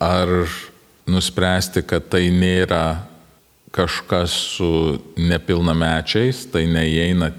ar 0.00 0.30
nuspręsti, 1.10 1.82
kad 1.82 2.06
tai 2.14 2.28
nėra 2.30 3.02
kažkas 3.74 4.32
su 4.54 4.70
nepilnamečiais, 5.18 6.46
tai 6.52 6.68
neįeina 6.70 7.32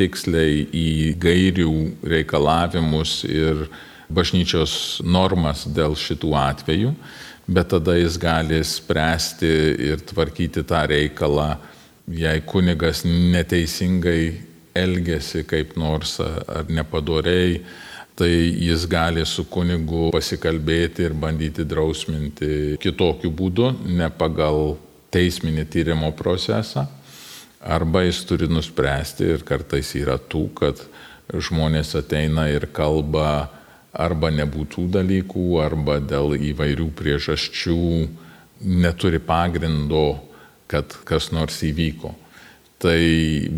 tiksliai 0.00 0.64
į 0.72 0.90
gairių 1.20 1.72
reikalavimus 2.16 3.20
ir 3.28 3.66
bažnyčios 4.10 5.00
normas 5.06 5.66
dėl 5.70 5.94
šitų 5.98 6.32
atvejų, 6.40 6.94
bet 7.50 7.70
tada 7.74 7.96
jis 7.98 8.18
gali 8.20 8.60
spręsti 8.66 9.50
ir 9.90 10.02
tvarkyti 10.06 10.64
tą 10.66 10.82
reikalą, 10.90 11.52
jei 12.10 12.42
kunigas 12.46 13.04
neteisingai 13.06 14.48
elgesi 14.74 15.44
kaip 15.46 15.76
nors 15.78 16.18
ar 16.22 16.68
nepadoriai, 16.70 17.60
tai 18.18 18.30
jis 18.60 18.84
gali 18.90 19.24
su 19.26 19.46
kunigu 19.48 20.10
pasikalbėti 20.14 21.06
ir 21.06 21.14
bandyti 21.16 21.64
drausminti 21.64 22.76
kitokiu 22.82 23.30
būdu, 23.32 23.70
ne 23.88 24.10
pagal 24.12 24.76
teisminį 25.14 25.64
tyrimo 25.70 26.10
procesą. 26.18 26.84
Arba 27.60 28.06
jis 28.06 28.22
turi 28.24 28.48
nuspręsti 28.48 29.26
ir 29.34 29.42
kartais 29.44 29.92
yra 29.98 30.16
tų, 30.16 30.46
kad 30.56 30.80
žmonės 31.30 31.92
ateina 31.98 32.46
ir 32.48 32.64
kalba 32.72 33.50
arba 33.92 34.30
nebūtų 34.32 34.86
dalykų, 34.94 35.44
arba 35.60 35.98
dėl 36.00 36.38
įvairių 36.38 36.88
priežasčių 36.96 37.82
neturi 38.64 39.20
pagrindo, 39.20 40.22
kad 40.70 40.94
kas 41.04 41.30
nors 41.34 41.60
įvyko. 41.66 42.14
Tai 42.80 42.96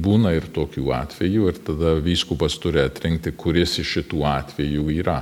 būna 0.02 0.32
ir 0.34 0.48
tokių 0.50 0.88
atvejų 0.96 1.50
ir 1.52 1.62
tada 1.62 1.94
vyskupas 2.02 2.56
turi 2.58 2.82
atrinkti, 2.82 3.30
kuris 3.38 3.76
iš 3.78 3.98
šitų 4.00 4.24
atvejų 4.26 4.88
yra. 4.96 5.20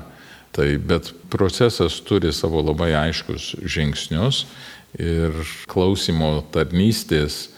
Tai, 0.57 0.67
bet 0.81 1.13
procesas 1.31 2.01
turi 2.03 2.33
savo 2.33 2.63
labai 2.65 2.95
aiškus 2.97 3.53
žingsnius 3.61 4.47
ir 4.99 5.37
klausimo 5.71 6.39
tarnystės 6.55 7.51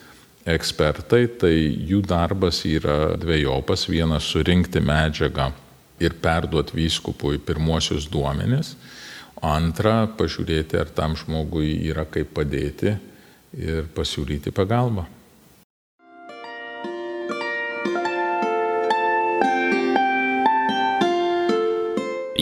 ekspertai, 0.49 1.27
tai 1.39 1.55
jų 1.89 2.03
darbas 2.07 2.63
yra 2.67 3.15
dviejopas. 3.21 3.87
Vienas 3.91 4.27
surinkti 4.33 4.83
medžiagą 4.83 5.53
ir 6.03 6.17
perduoti 6.23 6.77
vyskupui 6.77 7.39
pirmuosius 7.39 8.09
duomenis. 8.11 8.75
Antra, 9.43 10.07
pažiūrėti, 10.19 10.79
ar 10.79 10.91
tam 10.95 11.17
žmogui 11.19 11.75
yra 11.91 12.07
kaip 12.07 12.31
padėti 12.37 12.95
ir 13.59 13.91
pasiūlyti 13.95 14.55
pagalbą. 14.55 15.07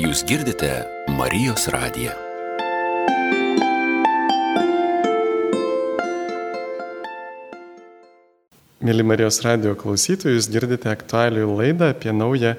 Jūs 0.00 0.25
girdite 0.28 0.73
Marijos 1.12 1.69
radiją. 1.73 2.29
Mėly 8.80 9.04
Marijos 9.04 9.42
radio 9.44 9.75
klausytojus, 9.76 10.46
girdite 10.49 10.88
aktualių 10.88 11.42
laidą 11.52 11.90
apie 11.92 12.14
naują 12.16 12.54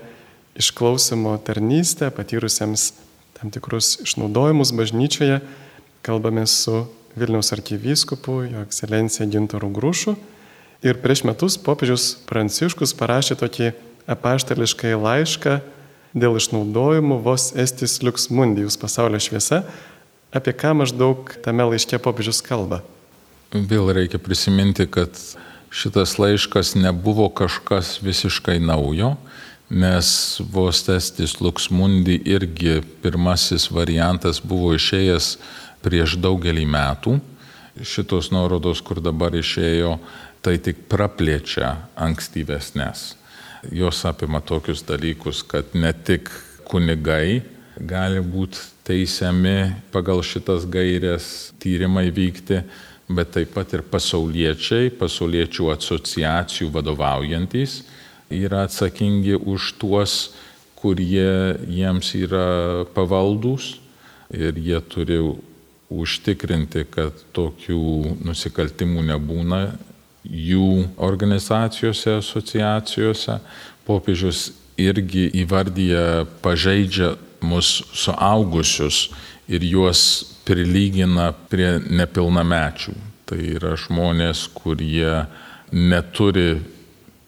išklausimo 0.54 1.32
tarnystę 1.42 2.12
patyrusiems 2.14 2.92
tam 3.40 3.50
tikrus 3.50 3.96
išnaudojimus 4.06 4.70
bažnyčioje. 4.78 5.40
Kalbame 6.06 6.46
su 6.46 6.84
Vilniaus 7.18 7.50
arkivyskupu, 7.58 8.38
jo 8.54 8.62
ekscelencija 8.62 9.26
Gintoru 9.34 9.74
Grūšu. 9.74 10.14
Ir 10.86 11.02
prieš 11.02 11.26
metus 11.26 11.58
popiežius 11.58 12.14
Pranciškus 12.30 12.94
parašė 13.02 13.42
tokį 13.42 13.74
apaštališkai 14.06 14.94
laišką 15.02 15.58
dėl 16.14 16.38
išnaudojimų 16.38 17.18
vos 17.26 17.50
estis 17.58 17.98
liuks 18.06 18.30
mundijus 18.30 18.78
pasaulio 18.78 19.18
šviesa, 19.18 19.64
apie 20.30 20.54
ką 20.54 20.78
maždaug 20.86 21.34
tame 21.42 21.66
laiške 21.74 21.98
popiežius 21.98 22.46
kalba. 22.46 22.84
Vėl 23.58 23.90
reikia 23.90 24.22
prisiminti, 24.22 24.86
kad 24.86 25.18
šitas 25.72 26.18
laiškas 26.20 26.76
nebuvo 26.76 27.30
kažkas 27.30 28.02
visiškai 28.04 28.60
naujo, 28.60 29.16
nes 29.70 30.42
vos 30.52 30.84
testis 30.84 31.40
Luxmundi 31.42 32.20
irgi 32.26 32.82
pirmasis 33.02 33.70
variantas 33.72 34.42
buvo 34.44 34.74
išėjęs 34.76 35.38
prieš 35.82 36.18
daugelį 36.20 36.66
metų. 36.68 37.16
Šitos 37.88 38.34
nuorodos, 38.36 38.82
kur 38.84 39.00
dabar 39.00 39.32
išėjo, 39.32 39.96
tai 40.44 40.58
tik 40.60 40.84
praplečia 40.92 41.78
ankstyvesnės. 41.96 43.16
Jos 43.72 44.04
apima 44.10 44.42
tokius 44.44 44.84
dalykus, 44.84 45.40
kad 45.48 45.72
ne 45.78 45.94
tik 45.94 46.28
kunigai 46.68 47.42
gali 47.80 48.20
būti 48.20 48.60
teisiami 48.84 49.88
pagal 49.94 50.20
šitas 50.26 50.66
gairias 50.68 51.54
tyrimai 51.62 52.10
vykti, 52.12 52.60
bet 53.18 53.34
taip 53.36 53.54
pat 53.56 53.74
ir 53.76 53.84
pasauliečiai, 53.92 54.92
pasauliečių 55.00 55.72
asociacijų 55.76 56.72
vadovaujantis 56.74 57.82
yra 58.32 58.66
atsakingi 58.68 59.36
už 59.36 59.74
tuos, 59.82 60.34
kurie 60.80 61.58
jiems 61.70 62.14
yra 62.18 62.86
pavaldus 62.96 63.76
ir 64.34 64.58
jie 64.58 64.80
turi 64.90 65.20
užtikrinti, 65.92 66.86
kad 66.90 67.18
tokių 67.36 68.18
nusikaltimų 68.24 69.04
nebūna 69.12 69.62
jų 70.24 70.88
organizacijose, 71.02 72.18
asociacijose. 72.22 73.40
Popiežius 73.86 74.52
irgi 74.80 75.28
įvardyja 75.44 76.26
pažeidžia 76.42 77.16
mus 77.44 77.82
suaugusius 77.98 79.10
ir 79.52 79.66
juos 79.66 80.31
prilygina 80.48 81.32
prie 81.50 81.78
nepilnamečių. 81.80 82.96
Tai 83.30 83.40
yra 83.56 83.76
žmonės, 83.80 84.48
kurie 84.56 85.26
neturi 85.72 86.60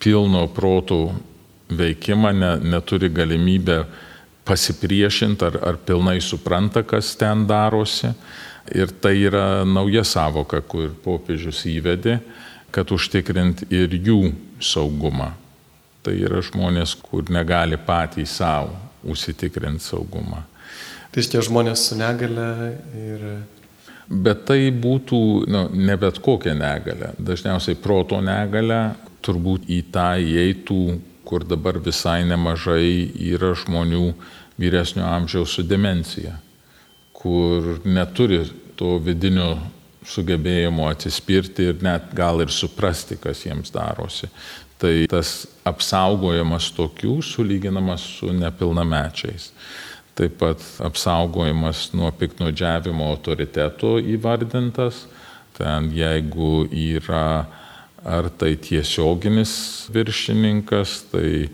pilno 0.04 0.48
proto 0.52 1.14
veikimą, 1.72 2.34
ne, 2.36 2.56
neturi 2.74 3.10
galimybę 3.10 3.84
pasipriešinti 4.44 5.46
ar, 5.48 5.60
ar 5.64 5.80
pilnai 5.80 6.20
supranta, 6.22 6.84
kas 6.84 7.16
ten 7.16 7.46
darosi. 7.48 8.12
Ir 8.76 8.92
tai 9.04 9.18
yra 9.28 9.64
nauja 9.68 10.06
savoka, 10.08 10.62
kur 10.64 10.94
popiežius 11.04 11.66
įvedė, 11.68 12.20
kad 12.72 12.92
užtikrint 12.96 13.66
ir 13.72 13.92
jų 13.92 14.34
saugumą. 14.64 15.34
Tai 16.04 16.16
yra 16.20 16.40
žmonės, 16.44 16.96
kur 17.00 17.28
negali 17.32 17.80
patys 17.80 18.40
savo 18.40 18.76
užsitikrinti 19.04 19.84
saugumą. 19.84 20.44
Tai 21.14 21.22
šitie 21.22 21.44
žmonės 21.46 21.90
su 21.90 21.98
negale 22.00 22.48
ir 22.98 23.28
Bet 24.08 24.44
tai 24.50 24.68
būtų 24.76 25.20
nu, 25.48 25.64
ne 25.74 25.96
bet 25.98 26.20
kokia 26.24 26.54
negalė. 26.58 27.14
Dažniausiai 27.24 27.78
proto 27.80 28.20
negalė, 28.22 28.96
turbūt 29.24 29.70
į 29.72 29.80
tą 29.94 30.10
įeitų, 30.20 30.80
kur 31.24 31.46
dabar 31.48 31.80
visai 31.80 32.22
nemažai 32.28 33.08
yra 33.32 33.54
žmonių 33.56 34.10
vyresnio 34.60 35.06
amžiaus 35.08 35.56
su 35.56 35.64
demencija, 35.64 36.36
kur 37.16 37.80
neturi 37.88 38.44
to 38.78 38.98
vidinio 39.02 39.56
sugebėjimo 40.04 40.90
atsispirti 40.92 41.70
ir 41.72 41.80
net 41.86 42.12
gal 42.18 42.44
ir 42.44 42.52
suprasti, 42.52 43.16
kas 43.22 43.46
jiems 43.46 43.72
darosi. 43.72 44.28
Tai 44.84 44.92
tas 45.08 45.46
apsaugojimas 45.64 46.68
tokių 46.76 47.22
sulyginamas 47.24 48.04
su 48.18 48.34
nepilnamečiais. 48.36 49.54
Taip 50.14 50.38
pat 50.38 50.62
apsaugojimas 50.86 51.88
nuo 51.98 52.12
piknaudžiavimo 52.14 53.08
autoriteto 53.10 53.96
įvardintas. 53.98 55.08
Ten 55.58 55.90
jeigu 55.94 56.68
yra 56.70 57.46
ar 58.04 58.28
tai 58.38 58.56
tiesioginis 58.60 59.54
viršininkas, 59.94 60.96
tai, 61.12 61.50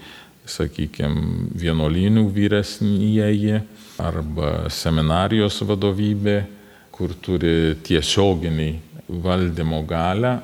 sakykime, 0.49 1.51
vienuolynų 1.61 2.25
vyresnįjį 2.33 3.59
arba 4.01 4.69
seminarijos 4.73 5.59
vadovybė, 5.69 6.39
kur 6.95 7.13
turi 7.21 7.75
tiesioginį 7.85 8.71
valdymo 9.23 9.83
galę, 9.87 10.39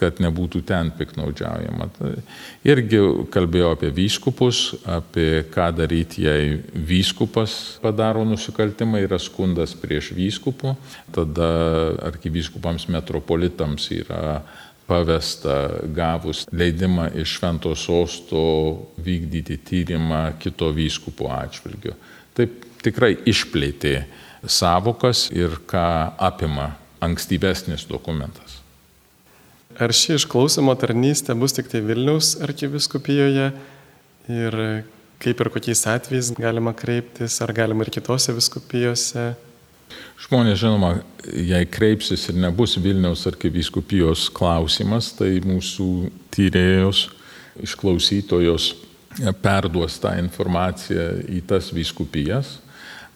kad 0.00 0.20
nebūtų 0.22 0.62
ten 0.68 0.90
piknaudžiaujama. 0.96 1.88
Tai 1.98 2.12
irgi 2.66 3.00
kalbėjau 3.32 3.74
apie 3.74 3.90
vyskupus, 3.94 4.62
apie 4.88 5.44
ką 5.52 5.68
daryti, 5.76 6.24
jei 6.24 6.56
vyskupas 6.72 7.58
padaro 7.84 8.24
nusikaltimą, 8.28 9.02
yra 9.04 9.20
skundas 9.20 9.76
prieš 9.78 10.14
vyskupų, 10.16 10.74
tada 11.14 11.50
arkivyskupams 12.10 12.88
metropolitams 12.92 13.90
yra 14.00 14.40
pavesta 14.90 15.56
gavus 15.94 16.46
leidimą 16.50 17.10
iš 17.22 17.36
švento 17.38 17.76
sosto 17.78 18.40
vykdyti 18.98 19.60
tyrimą 19.66 20.24
kito 20.42 20.72
vyskupo 20.74 21.30
atžvilgiu. 21.30 21.94
Taip 22.34 22.64
tikrai 22.82 23.14
išplėtė 23.28 24.00
savokas 24.48 25.28
ir 25.34 25.60
ką 25.70 25.86
apima 26.18 26.72
ankstyvesnis 27.04 27.86
dokumentas. 27.88 28.58
Ar 29.80 29.94
ši 29.96 30.18
išklausimo 30.18 30.74
tarnystė 30.76 31.32
bus 31.40 31.54
tik 31.56 31.70
tai 31.72 31.80
Vilniaus 31.80 32.34
arkiviskupijoje 32.44 33.46
ir 34.28 34.56
kaip 35.20 35.40
ir 35.40 35.48
kokiais 35.54 35.86
atvejais 35.88 36.28
galima 36.36 36.74
kreiptis, 36.76 37.38
ar 37.40 37.52
galima 37.56 37.86
ir 37.86 37.92
kitose 37.94 38.34
viskupijose? 38.36 39.30
Žmonės, 40.20 40.58
žinoma, 40.60 40.90
jei 41.32 41.64
kreipsis 41.64 42.26
ir 42.28 42.36
nebus 42.42 42.76
Vilniaus 42.76 43.24
arkivyskupijos 43.30 44.26
klausimas, 44.36 45.14
tai 45.16 45.38
mūsų 45.48 45.88
tyrėjos 46.36 47.06
išklausytojos 47.64 48.74
perduos 49.40 49.96
tą 50.02 50.12
informaciją 50.20 51.08
į 51.24 51.40
tas 51.48 51.72
vyskupijas, 51.72 52.58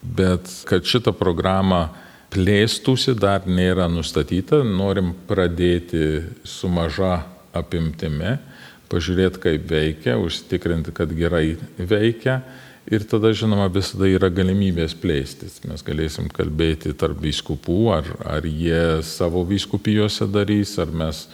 bet 0.00 0.48
kad 0.68 0.88
šitą 0.88 1.12
programą 1.16 1.90
plėstųsi 2.34 3.14
dar 3.18 3.46
nėra 3.46 3.86
nustatyta, 3.90 4.62
norim 4.66 5.12
pradėti 5.28 6.24
su 6.46 6.68
maža 6.72 7.22
apimtimi, 7.54 8.36
pažiūrėti, 8.90 9.40
kaip 9.42 9.66
veikia, 9.70 10.18
užtikrinti, 10.20 10.94
kad 10.94 11.12
gerai 11.14 11.56
veikia 11.78 12.40
ir 12.90 13.06
tada, 13.08 13.30
žinoma, 13.32 13.68
visada 13.72 14.08
yra 14.10 14.28
galimybės 14.32 14.96
plėstis. 15.00 15.60
Mes 15.68 15.84
galėsim 15.86 16.28
kalbėti 16.32 16.92
tarp 16.98 17.22
vyskupų, 17.22 17.80
ar, 17.94 18.10
ar 18.36 18.46
jie 18.46 19.00
savo 19.06 19.44
vyskupijose 19.48 20.28
darys, 20.30 20.76
ar 20.82 20.92
mes 20.92 21.24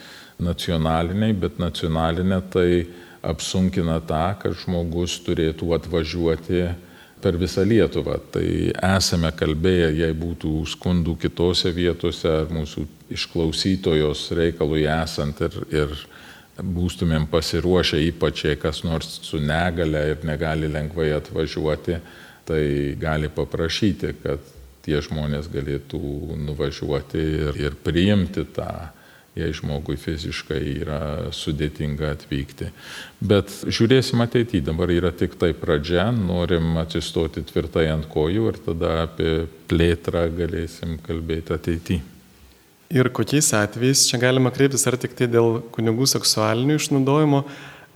nacionaliniai, 0.41 1.35
bet 1.37 1.59
nacionalinė 1.61 2.39
tai 2.53 2.69
apsunkina 3.21 3.99
tą, 4.05 4.23
kad 4.41 4.55
žmogus 4.63 5.19
turėtų 5.25 5.75
atvažiuoti 5.77 6.63
per 7.21 7.37
visą 7.39 7.63
Lietuvą. 7.67 8.17
Tai 8.33 8.45
esame 8.95 9.31
kalbėję, 9.37 9.91
jei 10.01 10.15
būtų 10.17 10.53
skundų 10.73 11.17
kitose 11.21 11.71
vietose 11.75 12.29
ar 12.41 12.51
mūsų 12.53 12.85
išklausytojos 13.15 14.29
reikalui 14.37 14.85
esant 14.89 15.41
ir, 15.47 15.57
ir 15.71 15.95
būstumėm 16.61 17.27
pasiruošę, 17.31 17.99
ypač 18.11 18.45
jei 18.45 18.57
kas 18.59 18.83
nors 18.87 19.19
su 19.25 19.39
negale 19.41 20.03
ir 20.13 20.25
negali 20.27 20.69
lengvai 20.71 21.11
atvažiuoti, 21.17 21.99
tai 22.47 22.63
gali 22.99 23.29
paprašyti, 23.31 24.15
kad 24.23 24.49
tie 24.85 24.97
žmonės 25.01 25.49
galėtų 25.51 26.01
nuvažiuoti 26.41 27.21
ir, 27.21 27.61
ir 27.69 27.77
priimti 27.85 28.45
tą 28.55 28.71
jei 29.37 29.53
žmogui 29.55 29.95
fiziškai 29.99 30.61
yra 30.81 31.01
sudėtinga 31.35 32.11
atvykti. 32.17 32.67
Bet 33.23 33.53
žiūrėsim 33.63 34.23
ateityje, 34.25 34.65
dabar 34.67 34.91
yra 34.91 35.13
tik 35.15 35.37
tai 35.39 35.53
pradžia, 35.55 36.09
norim 36.15 36.75
atsistoti 36.81 37.43
tvirtai 37.47 37.87
ant 37.93 38.09
kojų 38.11 38.49
ir 38.51 38.59
tada 38.65 38.95
apie 39.05 39.45
plėtrą 39.71 40.25
galėsim 40.35 40.97
kalbėti 41.05 41.55
ateityje. 41.55 42.07
Ir 42.91 43.07
kokiais 43.15 43.53
atvejais 43.55 44.03
čia 44.09 44.17
galima 44.19 44.51
kreiptis, 44.51 44.83
ar 44.89 44.97
tik 44.99 45.13
tai 45.15 45.29
dėl 45.31 45.61
kunigų 45.71 46.09
seksualinio 46.11 46.75
išnaudojimo, 46.75 47.45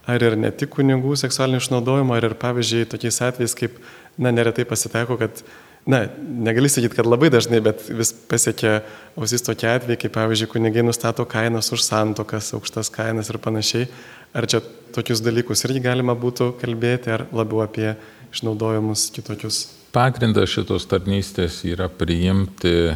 ar 0.07 0.23
ir 0.23 0.37
ne 0.39 0.53
tik 0.55 0.71
kunigų 0.77 1.17
seksualinio 1.19 1.59
išnaudojimo, 1.59 2.15
ar 2.15 2.29
ir 2.29 2.35
pavyzdžiui 2.39 2.87
tokiais 2.93 3.19
atvejais, 3.27 3.57
kaip, 3.59 3.75
na, 4.15 4.31
neretai 4.31 4.63
pasitaiko, 4.69 5.17
kad 5.19 5.43
na, 5.85 6.07
negali 6.19 6.69
sakyti, 6.69 6.95
kad 6.97 7.05
labai 7.05 7.29
dažnai, 7.33 7.61
bet 7.63 7.83
vis 7.93 8.11
pasiekia 8.29 8.79
ausis 9.17 9.45
tokie 9.45 9.69
atvejai, 9.69 9.99
kai 10.01 10.11
pavyzdžiui, 10.13 10.49
kunigai 10.55 10.83
nustato 10.85 11.25
kainas 11.29 11.69
už 11.75 11.83
santokas, 11.85 12.51
aukštas 12.57 12.89
kainas 12.93 13.29
ir 13.29 13.39
panašiai. 13.41 13.89
Ar 14.35 14.47
čia 14.49 14.63
tokius 14.95 15.21
dalykus 15.23 15.63
irgi 15.67 15.83
galima 15.85 16.15
būtų 16.17 16.55
kalbėti, 16.61 17.13
ar 17.13 17.27
labiau 17.35 17.61
apie 17.63 17.93
išnaudojimus 18.33 19.07
kitokius? 19.15 19.61
Pagrindas 19.95 20.51
šitos 20.51 20.89
tarnystės 20.91 21.61
yra 21.69 21.87
priimti 21.87 22.95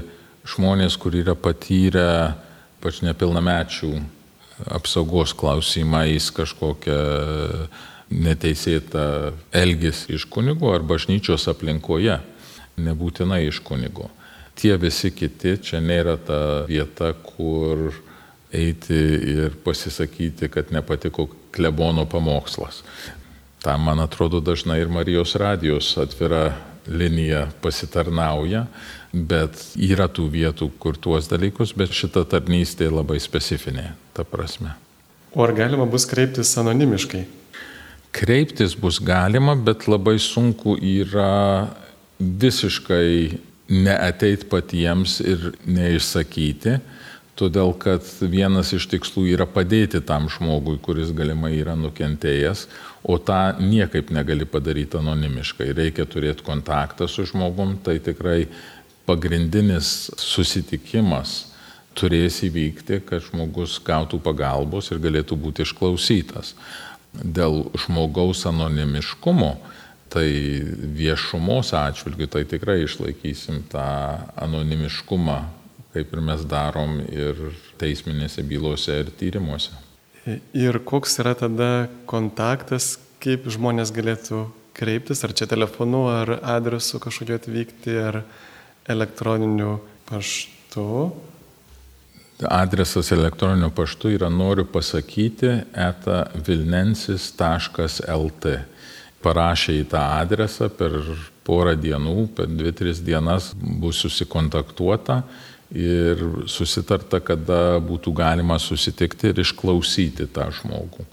žmonės, 0.49 0.97
kur 0.99 1.15
yra 1.15 1.37
patyrę 1.37 2.09
pač 2.83 3.03
nepilnamečių 3.05 3.93
apsaugos 4.75 5.31
klausimais 5.37 6.31
kažkokią 6.35 6.97
neteisėtą 8.09 9.05
elgesį 9.55 10.17
iš 10.17 10.25
kunigų 10.33 10.73
ar 10.73 10.83
bažnyčios 10.83 11.45
aplinkoje 11.51 12.17
nebūtinai 12.79 13.43
iš 13.47 13.61
kunigo. 13.65 14.09
Tie 14.59 14.73
visi 14.79 15.11
kiti 15.15 15.55
čia 15.63 15.79
nėra 15.79 16.17
ta 16.19 16.39
vieta, 16.67 17.13
kur 17.13 17.93
eiti 18.51 18.97
ir 19.35 19.55
pasisakyti, 19.63 20.49
kad 20.51 20.73
nepatiko 20.73 21.29
klebono 21.55 22.05
pamokslas. 22.09 22.83
Ta, 23.63 23.77
man 23.77 23.99
atrodo, 23.99 24.39
dažnai 24.39 24.79
ir 24.81 24.91
Marijos 24.91 25.35
radijos 25.39 25.91
atvira 25.99 26.53
linija 26.87 27.49
pasitarnauja, 27.61 28.65
bet 29.13 29.57
yra 29.75 30.07
tų 30.09 30.29
vietų, 30.33 30.69
kur 30.79 30.97
tuos 30.97 31.27
dalykus, 31.29 31.73
bet 31.77 31.93
šita 31.93 32.23
tarnystė 32.29 32.89
labai 32.91 33.19
specifinė, 33.21 33.91
ta 34.13 34.25
prasme. 34.25 34.73
O 35.35 35.43
ar 35.45 35.53
galima 35.53 35.85
bus 35.89 36.07
kreiptis 36.09 36.55
anonimiškai? 36.57 37.25
Kreiptis 38.15 38.73
bus 38.79 38.97
galima, 39.03 39.53
bet 39.53 39.85
labai 39.89 40.17
sunku 40.21 40.77
yra 40.81 41.69
visiškai 42.19 43.39
neateit 43.69 44.47
patiems 44.49 45.19
ir 45.23 45.51
neišsakyti, 45.69 46.79
todėl 47.39 47.71
kad 47.79 48.03
vienas 48.19 48.73
iš 48.75 48.89
tikslų 48.91 49.29
yra 49.35 49.45
padėti 49.47 50.01
tam 50.03 50.27
žmogui, 50.31 50.75
kuris 50.83 51.13
galimai 51.15 51.53
yra 51.61 51.77
nukentėjęs, 51.79 52.65
o 53.07 53.15
tą 53.21 53.59
niekaip 53.63 54.11
negali 54.11 54.47
padaryti 54.49 54.99
anonimiškai. 54.99 55.69
Reikia 55.77 56.03
turėti 56.09 56.43
kontaktą 56.43 57.07
su 57.07 57.23
žmogum, 57.29 57.77
tai 57.83 57.99
tikrai 58.03 58.49
pagrindinis 59.07 60.09
susitikimas 60.19 61.45
turės 61.97 62.41
įvykti, 62.45 63.01
kad 63.07 63.23
žmogus 63.25 63.79
gautų 63.85 64.19
pagalbos 64.23 64.91
ir 64.91 65.01
galėtų 65.03 65.37
būti 65.39 65.63
išklausytas. 65.65 66.53
Dėl 67.13 67.65
žmogaus 67.85 68.43
anonimiškumo 68.49 69.55
Tai 70.09 70.25
viešumos 70.97 71.69
atžvilgių 71.77 72.27
tai 72.33 72.41
tikrai 72.49 72.79
išlaikysim 72.81 73.61
tą 73.69 73.85
anonimiškumą, 74.41 75.37
kaip 75.93 76.15
ir 76.15 76.23
mes 76.25 76.41
darom 76.49 76.97
ir 77.05 77.37
teisminėse 77.81 78.41
bylose 78.49 78.97
ir 79.03 79.11
tyrimuose. 79.19 79.75
Ir 80.57 80.81
koks 80.85 81.19
yra 81.21 81.35
tada 81.37 81.87
kontaktas, 82.09 82.97
kaip 83.21 83.45
žmonės 83.49 83.93
galėtų 83.93 84.47
kreiptis, 84.77 85.23
ar 85.25 85.33
čia 85.35 85.47
telefonu, 85.49 86.07
ar 86.11 86.39
adresu 86.57 86.99
kažkokiu 87.03 87.35
atvykti, 87.37 87.95
ar 87.99 88.21
elektroniniu 88.89 89.79
paštu? 90.09 91.11
Adresas 92.49 93.11
elektroniniu 93.11 93.69
paštu 93.75 94.13
yra 94.15 94.29
noriu 94.31 94.65
pasakyti 94.65 95.49
eta 95.75 96.21
vilnensis.lt 96.47 98.45
parašė 99.23 99.79
į 99.81 99.85
tą 99.91 100.01
adresą 100.21 100.69
per 100.71 100.95
porą 101.47 101.75
dienų, 101.79 102.29
per 102.37 102.49
dvi, 102.51 102.73
tris 102.75 103.01
dienas 103.03 103.51
bus 103.57 104.01
susikontaktuota 104.03 105.23
ir 105.75 106.21
susitarta, 106.49 107.19
kada 107.21 107.77
būtų 107.83 108.13
galima 108.17 108.57
susitikti 108.61 109.31
ir 109.31 109.41
išklausyti 109.43 110.29
tą 110.33 110.49
žmogų. 110.59 111.05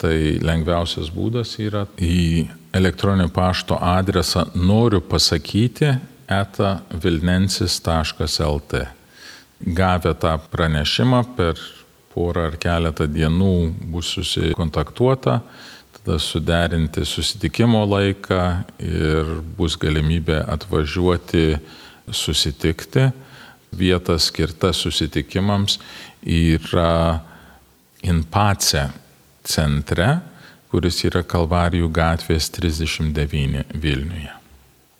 Tai 0.00 0.16
lengviausias 0.40 1.10
būdas 1.12 1.58
yra 1.60 1.84
į 2.00 2.46
elektroninio 2.76 3.28
pašto 3.34 3.76
adresą 3.76 4.46
noriu 4.56 5.02
pasakyti 5.04 5.90
eta 6.30 6.78
vilnensis.lt. 7.02 8.80
Gavę 9.60 10.14
tą 10.16 10.38
pranešimą 10.48 11.20
per 11.36 11.60
porą 12.14 12.46
ar 12.48 12.56
keletą 12.60 13.04
dienų 13.10 13.54
bus 13.92 14.14
susikontaktuota 14.16 15.40
tada 16.04 16.18
suderinti 16.18 17.04
susitikimo 17.04 17.84
laiką 17.86 18.64
ir 18.78 19.40
bus 19.56 19.76
galimybė 19.76 20.42
atvažiuoti 20.48 21.58
susitikti. 22.10 23.10
Vieta 23.70 24.16
skirta 24.18 24.72
susitikimams 24.72 25.78
yra 26.26 27.20
Inpace 28.02 28.88
centre, 29.44 30.20
kuris 30.72 31.02
yra 31.04 31.22
Kalvarijų 31.22 31.90
gatvės 31.92 32.48
39 32.50 33.76
Vilniuje. 33.76 34.32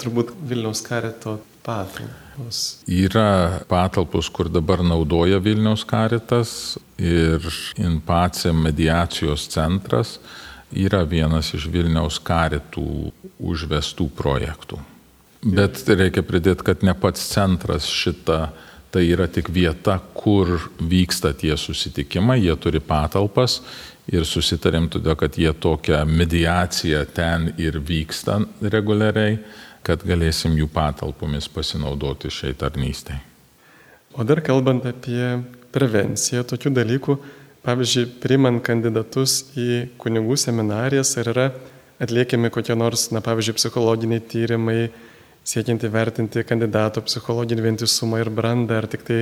Turbūt 0.00 0.34
Vilniaus 0.48 0.82
karito 0.84 1.38
patalpos. 1.64 2.60
Yra 2.86 3.60
patalpos, 3.68 4.28
kur 4.28 4.52
dabar 4.52 4.84
naudoja 4.84 5.40
Vilniaus 5.42 5.82
karitas 5.88 6.76
ir 7.00 7.40
Inpace 7.80 8.52
mediacijos 8.52 9.48
centras 9.50 10.18
yra 10.72 11.02
vienas 11.08 11.52
iš 11.56 11.66
Vilniaus 11.70 12.20
karitų 12.22 13.10
užvestų 13.40 14.08
projektų. 14.16 14.80
Bet 15.40 15.80
reikia 15.88 16.22
pridėti, 16.26 16.66
kad 16.66 16.82
ne 16.84 16.92
pats 16.94 17.22
centras 17.32 17.88
šitą, 17.88 18.50
tai 18.90 19.06
yra 19.08 19.28
tik 19.30 19.48
vieta, 19.54 19.96
kur 20.14 20.58
vyksta 20.82 21.32
tie 21.32 21.54
susitikimai, 21.56 22.40
jie 22.42 22.56
turi 22.60 22.82
patalpas 22.82 23.60
ir 24.10 24.26
susitarėm 24.26 24.90
todėl, 24.90 25.14
kad 25.16 25.38
jie 25.38 25.52
tokią 25.54 26.02
mediaciją 26.08 27.04
ten 27.14 27.52
ir 27.62 27.78
vyksta 27.78 28.40
reguliariai, 28.60 29.38
kad 29.86 30.02
galėsim 30.04 30.58
jų 30.58 30.68
patalpomis 30.74 31.48
pasinaudoti 31.48 32.30
šiai 32.34 32.56
tarnystėje. 32.58 33.22
O 34.18 34.26
dar 34.26 34.42
kalbant 34.42 34.84
apie 34.90 35.38
prevenciją 35.70 36.42
tokių 36.50 36.72
dalykų, 36.74 37.16
Pavyzdžiui, 37.60 38.06
priimant 38.22 38.62
kandidatus 38.64 39.50
į 39.58 39.90
kunigų 40.00 40.38
seminarijas, 40.40 41.12
ar 41.20 41.28
yra 41.34 41.46
atliekami 42.00 42.48
kokie 42.52 42.72
nors, 42.78 43.10
na, 43.12 43.20
pavyzdžiui, 43.24 43.58
psichologiniai 43.58 44.22
tyrimai, 44.24 44.88
siekiant 45.44 45.84
įvertinti 45.84 46.44
kandidato 46.48 47.02
psichologinį 47.04 47.66
vientisumą 47.66 48.22
ir 48.22 48.32
brandą, 48.32 48.80
ar 48.80 48.88
tik 48.88 49.04
tai 49.04 49.20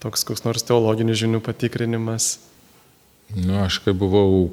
toks 0.00 0.26
koks 0.28 0.44
nors 0.44 0.64
teologinių 0.68 1.16
žinių 1.22 1.40
patikrinimas? 1.44 2.34
Nu, 3.36 3.60
aš 3.64 3.80
kai 3.84 3.94
buvau 3.96 4.50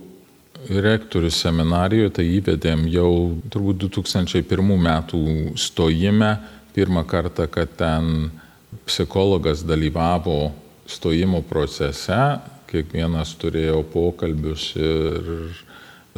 rektorius 0.68 1.42
seminarijoje, 1.44 2.14
tai 2.18 2.28
įvedėm 2.40 2.88
jau 2.92 3.12
turbūt 3.52 3.84
2001 3.88 4.76
metų 4.88 5.22
stojime, 5.60 6.36
pirmą 6.76 7.04
kartą, 7.10 7.48
kad 7.52 7.76
ten 7.80 8.30
psichologas 8.88 9.64
dalyvavo 9.68 10.54
stojimo 10.88 11.42
procese, 11.48 12.20
kiekvienas 12.68 13.34
turėjo 13.42 13.82
pokalbius 13.94 14.70
ir 14.80 15.32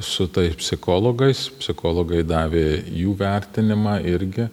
su 0.01 0.27
tais 0.31 0.55
psichologais, 0.59 1.49
psichologai 1.59 2.23
davė 2.23 2.83
jų 2.87 3.15
vertinimą 3.19 3.99
irgi, 4.07 4.47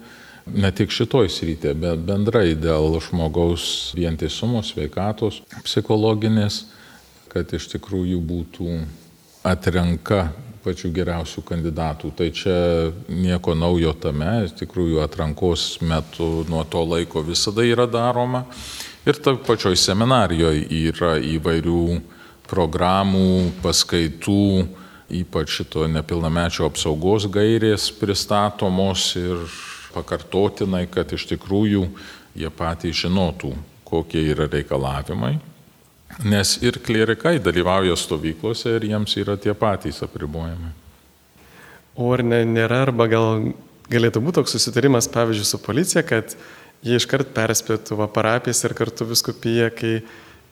ne 0.46 0.70
tik 0.74 0.94
šitoj 0.94 1.30
srityje, 1.32 1.74
bet 1.82 2.02
bendrai 2.06 2.54
dėl 2.58 2.98
žmogaus 3.02 3.92
vientisumo, 3.98 4.62
sveikatos, 4.66 5.42
psichologinės, 5.66 6.64
kad 7.32 7.52
iš 7.54 7.70
tikrųjų 7.74 8.20
būtų 8.26 8.80
atrenka 9.46 10.28
pačių 10.66 10.90
geriausių 10.94 11.44
kandidatų. 11.46 12.10
Tai 12.18 12.28
čia 12.34 12.56
nieko 13.10 13.54
naujo 13.58 13.92
tame, 14.02 14.46
iš 14.48 14.56
tikrųjų 14.62 15.02
atrankos 15.04 15.76
metu 15.86 16.44
nuo 16.50 16.64
to 16.66 16.82
laiko 16.82 17.22
visada 17.26 17.66
yra 17.66 17.86
daroma. 17.90 18.46
Ir 19.06 19.18
ta 19.22 19.36
pačioj 19.38 19.76
seminarijoje 19.78 20.64
yra 20.88 21.12
įvairių 21.22 21.82
programų, 22.50 23.52
paskaitų, 23.62 24.66
ypač 25.20 25.60
šito 25.60 25.84
nepilnamečio 25.86 26.66
apsaugos 26.66 27.28
gairės 27.30 27.92
pristatomos 27.94 29.12
ir 29.20 29.44
pakartotinai, 29.94 30.88
kad 30.90 31.14
iš 31.14 31.28
tikrųjų 31.30 31.84
jie 32.34 32.50
patys 32.50 33.04
žinotų, 33.04 33.52
kokie 33.86 34.24
yra 34.32 34.48
reikalavimai. 34.50 35.36
Nes 36.26 36.56
ir 36.66 36.80
klerikai 36.82 37.36
dalyvauja 37.42 37.94
stovyklose 37.98 38.74
ir 38.74 38.90
jiems 38.90 39.14
yra 39.22 39.38
tie 39.38 39.54
patys 39.54 40.02
apribojimai. 40.02 40.74
O 41.94 42.10
ar 42.12 42.26
ne, 42.26 42.42
nėra, 42.42 42.82
arba 42.88 43.06
gal 43.08 43.52
galėtų 43.86 44.20
būti 44.24 44.40
toks 44.40 44.58
susitarimas, 44.58 45.06
pavyzdžiui, 45.14 45.46
su 45.46 45.62
policija, 45.62 46.02
kad 46.06 46.34
jie 46.84 46.98
iškart 47.00 47.32
perspėtų 47.36 47.98
va, 48.00 48.08
parapijas 48.12 48.64
ir 48.66 48.74
kartu 48.76 49.06
viskupiją, 49.08 49.70
kai 49.76 49.92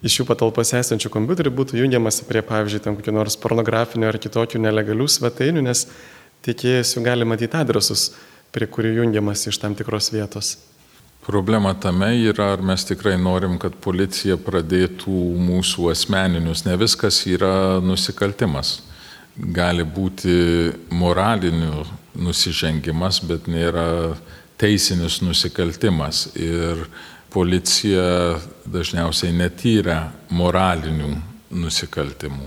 iš 0.05 0.21
jų 0.21 0.29
patalpose 0.29 0.79
esančių 0.81 1.11
kompiuterių 1.13 1.53
būtų 1.55 1.81
jungiamasi 1.81 2.27
prie, 2.29 2.43
pavyzdžiui, 2.45 2.83
tam 2.85 2.99
kokių 2.99 3.17
nors 3.17 3.39
pornografinių 3.41 4.11
ar 4.11 4.21
kitokių 4.21 4.61
nelegalių 4.67 5.09
svetainių, 5.09 5.65
nes 5.65 5.87
tiekėjas 6.45 6.97
jų 6.97 7.05
gali 7.07 7.29
matyti 7.29 7.57
adresus, 7.57 8.13
prie 8.55 8.69
kurių 8.71 8.99
jungiamasi 9.01 9.51
iš 9.51 9.61
tam 9.63 9.77
tikros 9.79 10.13
vietos. 10.15 10.57
Problema 11.25 11.73
tame 11.81 12.11
yra, 12.21 12.51
ar 12.53 12.61
mes 12.61 12.85
tikrai 12.85 13.15
norim, 13.17 13.57
kad 13.57 13.79
policija 13.81 14.37
pradėtų 14.37 15.15
mūsų 15.41 15.89
asmeninius. 15.95 16.67
Ne 16.67 16.77
viskas 16.77 17.23
yra 17.25 17.81
nusikaltimas. 17.81 18.83
Gali 19.35 19.87
būti 19.89 20.35
moralinių 20.93 21.87
nusižengimas, 22.21 23.23
bet 23.25 23.49
nėra 23.49 23.87
teisinis 24.61 25.21
nusikaltimas. 25.25 26.29
Ir 26.39 26.87
policija 27.35 28.39
dažniausiai 28.71 29.35
netyria 29.35 30.13
moralinių 30.31 31.15
nusikaltimų. 31.55 32.47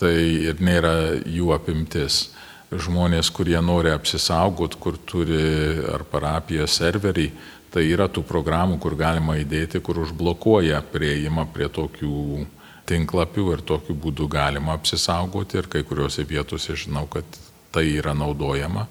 Tai 0.00 0.14
ir 0.50 0.60
nėra 0.64 0.94
jų 1.28 1.54
apimtis. 1.56 2.28
Žmonės, 2.70 3.32
kurie 3.34 3.58
nori 3.64 3.90
apsisaugot, 3.90 4.76
kur 4.78 4.94
turi 5.02 5.80
ar 5.90 6.04
parapiją 6.06 6.68
serverį, 6.70 7.26
tai 7.70 7.82
yra 7.90 8.06
tų 8.10 8.22
programų, 8.26 8.78
kur 8.82 8.94
galima 8.98 9.34
įdėti, 9.40 9.80
kur 9.82 9.98
užblokuoja 10.04 10.78
prieimą 10.92 11.48
prie 11.54 11.66
tokių 11.66 12.46
tinklapių 12.90 13.46
ir 13.54 13.62
tokiu 13.66 13.94
būdu 13.98 14.26
galima 14.30 14.74
apsisaugoti 14.78 15.58
ir 15.60 15.68
kai 15.70 15.82
kuriuose 15.86 16.24
vietose 16.26 16.76
žinau, 16.78 17.06
kad 17.10 17.26
tai 17.70 17.86
yra 18.00 18.14
naudojama, 18.16 18.86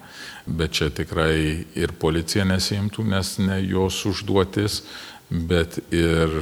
bet 0.46 0.78
čia 0.78 0.90
tikrai 0.94 1.66
ir 1.76 1.92
policija 2.00 2.46
nesimtų, 2.48 3.04
nes 3.12 3.36
ne 3.42 3.60
jos 3.62 4.00
užduotis, 4.08 4.82
bet 5.30 5.78
ir 5.94 6.40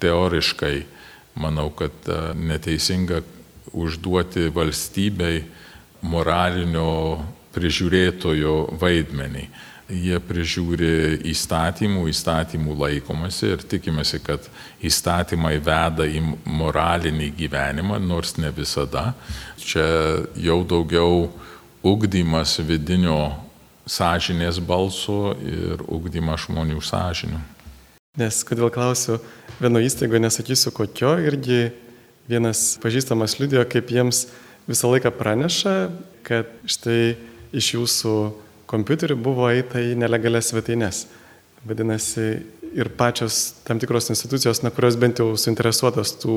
teoriškai 0.00 0.76
manau, 1.40 1.70
kad 1.76 1.92
e, 2.08 2.20
neteisinga 2.34 3.20
užduoti 3.76 4.48
valstybei 4.54 5.42
moralinio 6.02 7.20
prižiūrėtojo 7.54 8.54
vaidmenį. 8.80 9.44
Jie 9.90 10.20
prižiūri 10.22 11.18
įstatymų, 11.32 12.04
įstatymų 12.12 12.76
laikomasi 12.78 13.48
ir 13.56 13.64
tikimasi, 13.72 14.20
kad 14.22 14.44
įstatymai 14.86 15.56
veda 15.58 16.06
į 16.06 16.22
moralinį 16.46 17.32
gyvenimą, 17.40 17.98
nors 17.98 18.36
ne 18.38 18.52
visada. 18.54 19.10
Čia 19.58 19.84
jau 20.38 20.60
daugiau 20.62 21.26
ugdymas 21.86 22.58
vidinio 22.66 23.32
sąžinės 23.90 24.60
balso 24.62 25.34
ir 25.42 25.80
ugdymas 25.88 26.46
žmonių 26.46 26.82
sąžinių. 26.84 27.40
Nes 28.20 28.42
kodėl 28.44 28.70
klausiu, 28.74 29.20
vieno 29.62 29.80
įstaigo 29.82 30.18
nesakysiu 30.20 30.72
kokio, 30.74 31.14
irgi 31.22 31.70
vienas 32.30 32.76
pažįstamas 32.82 33.38
liudijo, 33.40 33.64
kaip 33.70 33.90
jiems 33.90 34.26
visą 34.68 34.90
laiką 34.90 35.12
praneša, 35.14 35.74
kad 36.26 36.50
štai 36.68 37.16
iš 37.56 37.74
jūsų 37.76 38.14
kompiuterių 38.70 39.16
buvo 39.18 39.48
eita 39.50 39.82
į 39.82 39.96
nelegalias 39.98 40.50
svetaines. 40.52 41.06
Vadinasi, 41.66 42.26
ir 42.74 42.90
pačios 42.96 43.54
tam 43.66 43.80
tikros 43.82 44.10
institucijos, 44.12 44.62
na, 44.62 44.70
kurios 44.74 44.96
bent 45.00 45.20
jau 45.20 45.32
suinteresuotos 45.38 46.14
tų 46.22 46.36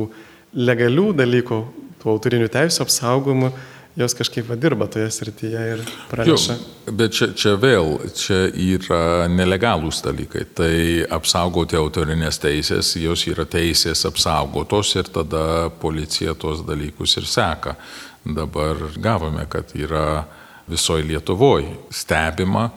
legalių 0.53 1.11
dalykų, 1.17 1.59
tų 2.01 2.09
autorinių 2.15 2.49
teisų 2.53 2.83
apsaugomų, 2.85 3.51
jos 3.95 4.13
kažkaip 4.13 4.47
dirba 4.57 4.87
toje 4.87 5.11
srityje 5.11 5.63
ir 5.73 5.81
praneša. 6.09 6.53
Jo, 6.53 6.93
bet 6.97 7.13
čia, 7.13 7.27
čia 7.37 7.53
vėl, 7.61 7.99
čia 8.17 8.39
yra 8.49 9.27
nelegalūs 9.29 10.01
dalykai. 10.05 10.45
Tai 10.57 10.73
apsaugoti 11.13 11.77
autorinės 11.77 12.41
teisės, 12.41 12.95
jos 12.97 13.27
yra 13.29 13.45
teisės 13.45 14.05
apsaugotos 14.09 14.95
ir 14.97 15.11
tada 15.13 15.69
policija 15.81 16.33
tos 16.33 16.65
dalykus 16.65 17.17
ir 17.21 17.29
seka. 17.29 17.77
Dabar 18.23 18.79
gavome, 18.97 19.45
kad 19.51 19.75
yra 19.77 20.23
visoje 20.67 21.03
Lietuvoje 21.03 21.75
stebima, 21.91 22.69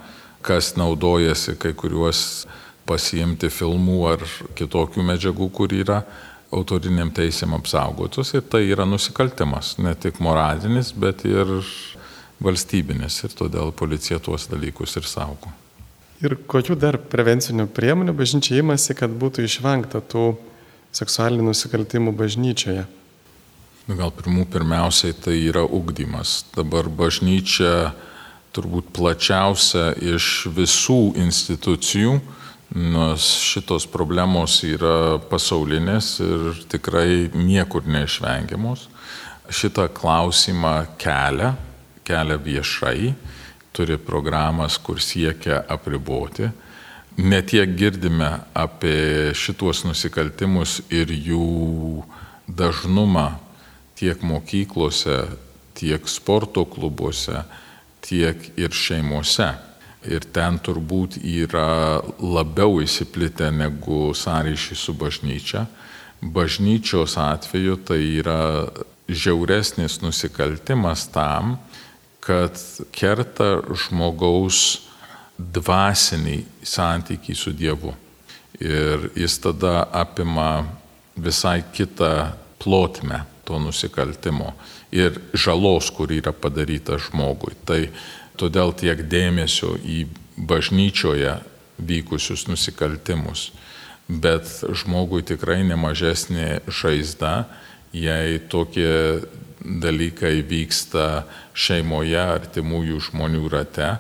kas 0.45 0.75
naudojasi 0.77 1.57
kai 1.59 1.73
kuriuos 1.79 2.47
pasiimti 2.87 3.49
filmų 3.51 4.01
ar 4.13 4.23
kitokių 4.59 5.05
medžiagų, 5.07 5.49
kur 5.55 5.73
yra 5.75 6.03
autoriniam 6.55 7.11
teisėm 7.15 7.57
apsaugotus 7.57 8.35
ir 8.37 8.45
tai 8.51 8.65
yra 8.71 8.87
nusikaltimas, 8.89 9.77
ne 9.83 9.95
tik 9.99 10.21
moralinis, 10.23 10.93
bet 10.95 11.25
ir 11.27 11.51
valstybinis 12.43 13.23
ir 13.25 13.35
todėl 13.37 13.73
policija 13.77 14.21
tuos 14.23 14.47
dalykus 14.51 14.97
ir 15.01 15.09
saugo. 15.09 15.53
Ir 16.25 16.37
kokių 16.49 16.77
dar 16.81 16.97
prevencinių 17.13 17.67
priemonių 17.77 18.15
bažnyčia 18.17 18.61
įmasi, 18.63 18.95
kad 18.97 19.13
būtų 19.13 19.45
išvengta 19.45 20.01
tų 20.01 20.31
seksualinių 20.97 21.51
nusikaltimų 21.51 22.15
bažnyčioje? 22.17 22.87
Nu, 23.87 23.95
gal 23.99 24.11
pirmų 24.11 24.47
pirmiausiai 24.51 25.15
tai 25.15 25.37
yra 25.47 25.63
ugdymas. 25.63 26.41
Dabar 26.57 26.89
bažnyčia 26.89 27.93
turbūt 28.57 28.89
plačiausia 28.97 29.93
iš 30.01 30.49
visų 30.57 31.13
institucijų 31.21 32.17
Nors 32.77 33.25
šitos 33.41 33.87
problemos 33.89 34.59
yra 34.69 35.17
pasaulinės 35.31 36.11
ir 36.21 36.59
tikrai 36.69 37.31
niekur 37.33 37.87
neišvengiamos. 37.89 38.83
Šitą 39.49 39.87
klausimą 39.97 40.75
kelia, 41.01 41.55
kelia 42.05 42.37
viešai, 42.37 43.15
turi 43.73 43.97
programas, 43.97 44.77
kur 44.77 45.01
siekia 45.01 45.63
apriboti. 45.73 46.51
Netiek 47.17 47.73
girdime 47.81 48.29
apie 48.53 49.33
šituos 49.33 49.87
nusikaltimus 49.89 50.83
ir 50.93 51.09
jų 51.09 52.03
dažnumą 52.45 53.31
tiek 53.97 54.21
mokyklose, 54.21 55.23
tiek 55.81 56.05
sporto 56.13 56.67
klubuose, 56.69 57.41
tiek 58.05 58.51
ir 58.61 58.77
šeimose 58.77 59.49
ir 60.09 60.27
ten 60.33 60.59
turbūt 60.63 61.19
yra 61.21 62.03
labiau 62.21 62.81
įsiplitę 62.85 63.51
negu 63.55 64.11
sąryšį 64.17 64.79
su 64.79 64.95
bažnyčia. 64.97 65.67
Bažnyčios 66.23 67.17
atveju 67.21 67.77
tai 67.87 68.01
yra 68.21 68.41
žiauresnis 69.09 70.01
nusikaltimas 70.03 71.07
tam, 71.15 71.57
kad 72.25 72.59
kerta 72.95 73.61
žmogaus 73.71 74.87
dvasinį 75.37 76.41
santykį 76.65 77.37
su 77.37 77.53
Dievu. 77.55 77.93
Ir 78.59 79.11
jis 79.15 79.37
tada 79.45 79.85
apima 79.93 80.65
visai 81.17 81.61
kitą 81.77 82.33
plotmę 82.63 83.23
to 83.47 83.61
nusikaltimo 83.63 84.55
ir 84.91 85.21
žalos, 85.35 85.91
kur 85.95 86.11
yra 86.13 86.33
padaryta 86.33 86.99
žmogui. 86.99 87.55
Tai 87.69 87.81
todėl 88.39 88.73
tiek 88.77 89.03
dėmesio 89.11 89.75
į 89.81 90.07
bažnyčioje 90.37 91.39
vykusius 91.79 92.47
nusikaltimus. 92.51 93.51
Bet 94.07 94.47
žmogui 94.71 95.25
tikrai 95.27 95.65
nemažesnė 95.67 96.61
žaizda, 96.71 97.49
jei 97.97 98.39
tokie 98.53 99.25
dalykai 99.67 100.45
vyksta 100.47 101.25
šeimoje, 101.57 102.21
artimųjų 102.21 103.01
žmonių 103.09 103.49
rate, 103.51 103.97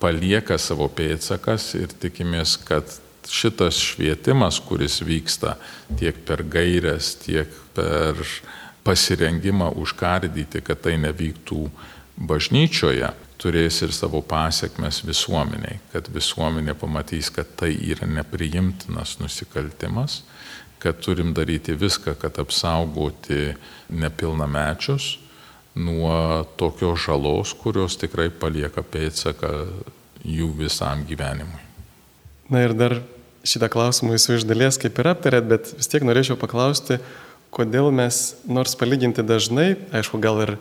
palieka 0.00 0.56
savo 0.60 0.88
pėtsakas 0.88 1.74
ir 1.76 1.92
tikimės, 2.00 2.56
kad 2.64 2.88
šitas 3.28 3.78
švietimas, 3.80 4.60
kuris 4.64 5.00
vyksta 5.04 5.56
tiek 5.98 6.16
per 6.26 6.44
gairias, 6.48 7.14
tiek 7.20 7.50
per 7.76 8.20
pasirengimą 8.84 9.70
užkardyti, 9.80 10.60
kad 10.64 10.82
tai 10.84 10.98
nevyktų 11.00 11.68
bažnyčioje, 12.16 13.10
turės 13.44 13.82
ir 13.84 13.92
savo 13.92 14.22
pasiekmes 14.24 15.02
visuomeniai, 15.04 15.78
kad 15.92 16.08
visuomenė 16.12 16.74
pamatys, 16.80 17.28
kad 17.34 17.50
tai 17.60 17.74
yra 17.92 18.08
nepriimtinas 18.08 19.18
nusikaltimas, 19.20 20.22
kad 20.80 21.00
turim 21.04 21.34
daryti 21.36 21.76
viską, 21.76 22.16
kad 22.20 22.40
apsaugoti 22.40 23.54
nepilnamečius 23.92 25.18
nuo 25.74 26.44
tokios 26.56 27.02
žalos, 27.04 27.54
kurios 27.58 27.98
tikrai 27.98 28.28
palieka 28.30 28.84
pėdsaką 28.86 29.52
jų 30.24 30.50
visam 30.58 31.02
gyvenimui. 31.08 31.60
Na 32.52 32.62
ir 32.64 32.76
dar 32.76 33.00
šitą 33.44 33.68
klausimą 33.72 34.14
jūs 34.14 34.28
iš 34.38 34.46
dalies 34.48 34.78
kaip 34.80 35.00
ir 35.00 35.10
aptarėt, 35.10 35.48
bet 35.50 35.72
vis 35.76 35.90
tiek 35.90 36.04
norėčiau 36.06 36.38
paklausti, 36.40 37.00
kodėl 37.54 37.90
mes, 37.94 38.36
nors 38.48 38.76
palyginti 38.78 39.24
dažnai, 39.26 39.74
aišku, 39.94 40.20
gal 40.22 40.40
ir 40.44 40.56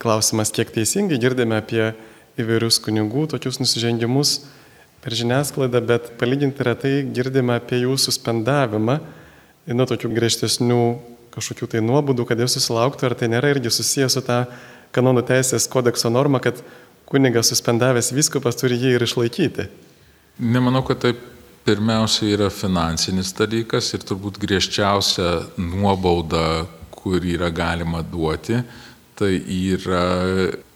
klausimas 0.00 0.52
kiek 0.54 0.70
teisingai, 0.72 1.20
girdime 1.20 1.58
apie 1.60 1.92
įvairius 2.42 2.80
kunigų 2.84 3.26
tokius 3.32 3.60
nusižengimus 3.62 4.40
per 5.00 5.16
žiniasklaidą, 5.16 5.80
bet 5.86 6.10
palyginti 6.20 6.66
retai 6.66 6.92
girdime 7.14 7.56
apie 7.56 7.80
jų 7.84 7.96
suspendavimą, 8.00 8.98
nuo 9.70 9.86
tokių 9.88 10.10
griežtesnių 10.16 10.82
kažkokių 11.34 11.70
tai 11.74 11.82
nuobodų, 11.84 12.26
kad 12.28 12.40
jie 12.40 12.48
susilauktų, 12.50 13.06
ar 13.08 13.16
tai 13.18 13.30
nėra 13.30 13.52
irgi 13.54 13.72
susijęs 13.72 14.18
su 14.18 14.22
ta 14.26 14.44
kanonų 14.94 15.22
teisės 15.28 15.68
kodekso 15.70 16.10
norma, 16.10 16.40
kad 16.42 16.58
kunigas 17.10 17.50
suspendavęs 17.52 18.12
viskupas 18.14 18.58
turi 18.58 18.78
jį 18.80 18.96
ir 18.96 19.06
išlaikyti. 19.06 19.68
Nemanau, 20.40 20.82
kad 20.86 21.02
taip 21.04 21.22
pirmiausia 21.66 22.32
yra 22.34 22.48
finansinis 22.52 23.32
dalykas 23.36 23.92
ir 23.94 24.04
turbūt 24.06 24.40
griežčiausia 24.42 25.30
nuobauda, 25.60 26.66
kur 26.94 27.22
yra 27.24 27.50
galima 27.52 28.02
duoti, 28.04 28.60
tai 29.16 29.36
yra 29.38 30.04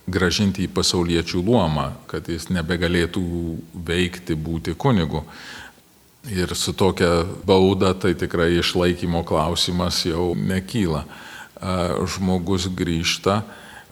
gražinti 0.07 0.67
į 0.67 0.73
pasauliečių 0.75 1.43
luomą, 1.45 1.91
kad 2.11 2.29
jis 2.29 2.51
nebegalėtų 2.53 3.25
veikti, 3.87 4.37
būti 4.37 4.77
kunigu. 4.77 5.25
Ir 6.33 6.55
su 6.57 6.73
tokia 6.73 7.25
bauda 7.45 7.93
tai 8.01 8.15
tikrai 8.17 8.55
išlaikymo 8.59 9.25
klausimas 9.29 10.05
jau 10.09 10.33
nekyla. 10.37 11.05
Žmogus 12.15 12.67
grįžta, 12.77 13.43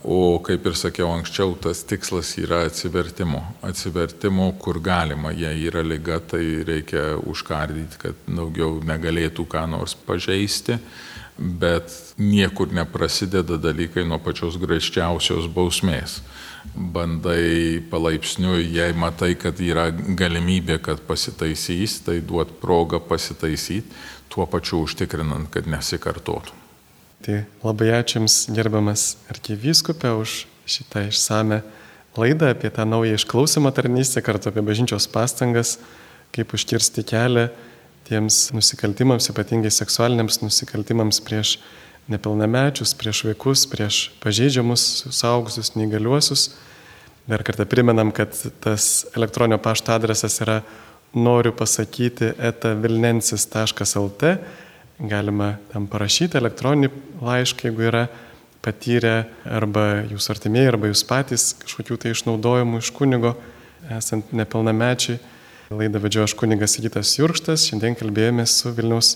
o 0.02 0.38
kaip 0.44 0.64
ir 0.66 0.76
sakiau 0.76 1.12
anksčiau, 1.12 1.54
tas 1.60 1.84
tikslas 1.88 2.32
yra 2.40 2.64
atsivertimo. 2.66 3.42
Atsivertimo, 3.64 4.50
kur 4.60 4.80
galima. 4.82 5.32
Jei 5.36 5.68
yra 5.68 5.84
lyga, 5.84 6.18
tai 6.20 6.64
reikia 6.66 7.14
užkardyti, 7.20 8.00
kad 8.02 8.24
daugiau 8.26 8.80
negalėtų 8.84 9.46
ką 9.48 9.66
nors 9.76 9.94
pažeisti 10.08 10.80
bet 11.38 12.14
niekur 12.18 12.72
neprasideda 12.74 13.56
dalykai 13.60 14.04
nuo 14.08 14.18
pačios 14.22 14.58
graiščiausios 14.60 15.48
bausmės. 15.52 16.20
Bandai 16.72 17.82
palaipsniui, 17.90 18.68
jei 18.70 18.94
matai, 18.94 19.32
kad 19.40 19.58
yra 19.60 19.88
galimybė, 19.90 20.78
kad 20.84 21.02
pasitaisys, 21.08 21.98
tai 22.06 22.20
duot 22.22 22.54
progą 22.62 23.00
pasitaisyti, 23.02 23.88
tuo 24.32 24.46
pačiu 24.46 24.84
užtikrinant, 24.86 25.50
kad 25.52 25.66
nesikartotų. 25.68 26.60
Tai 27.22 27.42
labai 27.62 27.92
ačiū 27.98 28.20
Jums, 28.20 28.36
gerbiamas 28.50 29.16
arkivyskupė, 29.30 30.14
už 30.18 30.44
šitą 30.66 31.04
išsame 31.10 31.60
laidą 32.18 32.50
apie 32.50 32.70
tą 32.70 32.86
naują 32.86 33.18
išklausimą 33.18 33.70
tarnystę, 33.74 34.22
kartu 34.22 34.50
apie 34.50 34.62
bažnyčios 34.62 35.06
pastangas, 35.10 35.76
kaip 36.34 36.54
užkirsti 36.54 37.04
kelią 37.06 37.48
tiems 38.08 38.50
nusikaltimams, 38.56 39.30
ypatingai 39.32 39.70
seksualiniams 39.72 40.40
nusikaltimams 40.42 41.20
prieš 41.24 41.56
nepilnamečius, 42.10 42.94
prieš 42.98 43.24
vaikus, 43.28 43.64
prieš 43.70 44.02
pažeidžiamus, 44.22 44.84
suaugusius, 45.14 45.74
neįgaliuosius. 45.78 46.48
Dar 47.30 47.44
kartą 47.46 47.66
primenam, 47.70 48.10
kad 48.10 48.34
tas 48.60 49.06
elektroninio 49.14 49.60
pašto 49.62 49.94
adresas 49.94 50.40
yra 50.42 50.60
noriu 51.14 51.52
pasakyti 51.54 52.32
etavilnensis.lt. 52.50 54.34
Galima 55.02 55.56
tam 55.72 55.86
parašyti 55.90 56.38
elektroninį 56.38 56.90
laišką, 57.22 57.70
jeigu 57.70 57.86
yra 57.90 58.06
patyrę 58.62 59.26
arba 59.46 60.04
jūs 60.10 60.28
artimieji, 60.30 60.70
arba 60.70 60.90
jūs 60.90 61.02
patys 61.06 61.50
kažkokių 61.62 61.98
tai 62.02 62.12
išnaudojimų 62.14 62.82
iš 62.82 62.90
kunigo, 62.94 63.34
esant 63.90 64.30
nepilnamečiai. 64.34 65.18
Laidą 65.72 66.00
vedžioju 66.02 66.28
aš 66.28 66.34
kunigas 66.36 66.76
Gytas 66.82 67.14
Jurkštas, 67.16 67.64
šiandien 67.68 67.96
kalbėjome 67.96 68.44
su 68.50 68.72
Vilniaus 68.76 69.14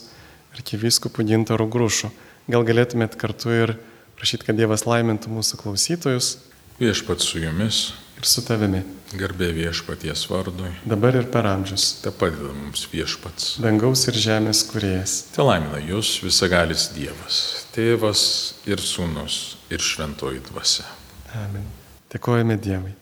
arkivyskupu 0.56 1.26
Gintaru 1.28 1.66
Grušu. 1.68 2.10
Gal 2.48 2.64
galėtumėt 2.64 3.16
kartu 3.20 3.52
ir 3.52 3.74
prašyti, 4.16 4.46
kad 4.48 4.58
Dievas 4.58 4.86
laimintų 4.88 5.32
mūsų 5.34 5.60
klausytojus. 5.60 6.36
Viešpat 6.80 7.24
su 7.24 7.42
jumis. 7.42 7.80
Ir 8.16 8.24
su 8.28 8.40
tavimi. 8.46 8.80
Garbė 9.16 9.50
viešpaties 9.52 10.24
vardui. 10.30 10.70
Dabar 10.88 11.18
ir 11.20 11.28
per 11.32 11.46
amžius. 11.50 11.90
Te 12.00 12.12
padeda 12.12 12.54
mums 12.56 12.86
viešpats. 12.92 13.56
Dangaus 13.60 14.06
ir 14.08 14.16
žemės 14.16 14.64
kuriejas. 14.70 15.18
Te 15.36 15.44
laimina 15.44 15.82
jūs 15.84 16.16
visagalis 16.24 16.88
Dievas. 16.96 17.40
Tėvas 17.76 18.22
ir 18.68 18.80
sūnus 18.80 19.58
ir 19.68 19.84
šventoji 19.84 20.40
dvasia. 20.48 20.88
Amen. 21.36 21.68
Dėkojame 22.12 22.56
Dievui. 22.56 22.96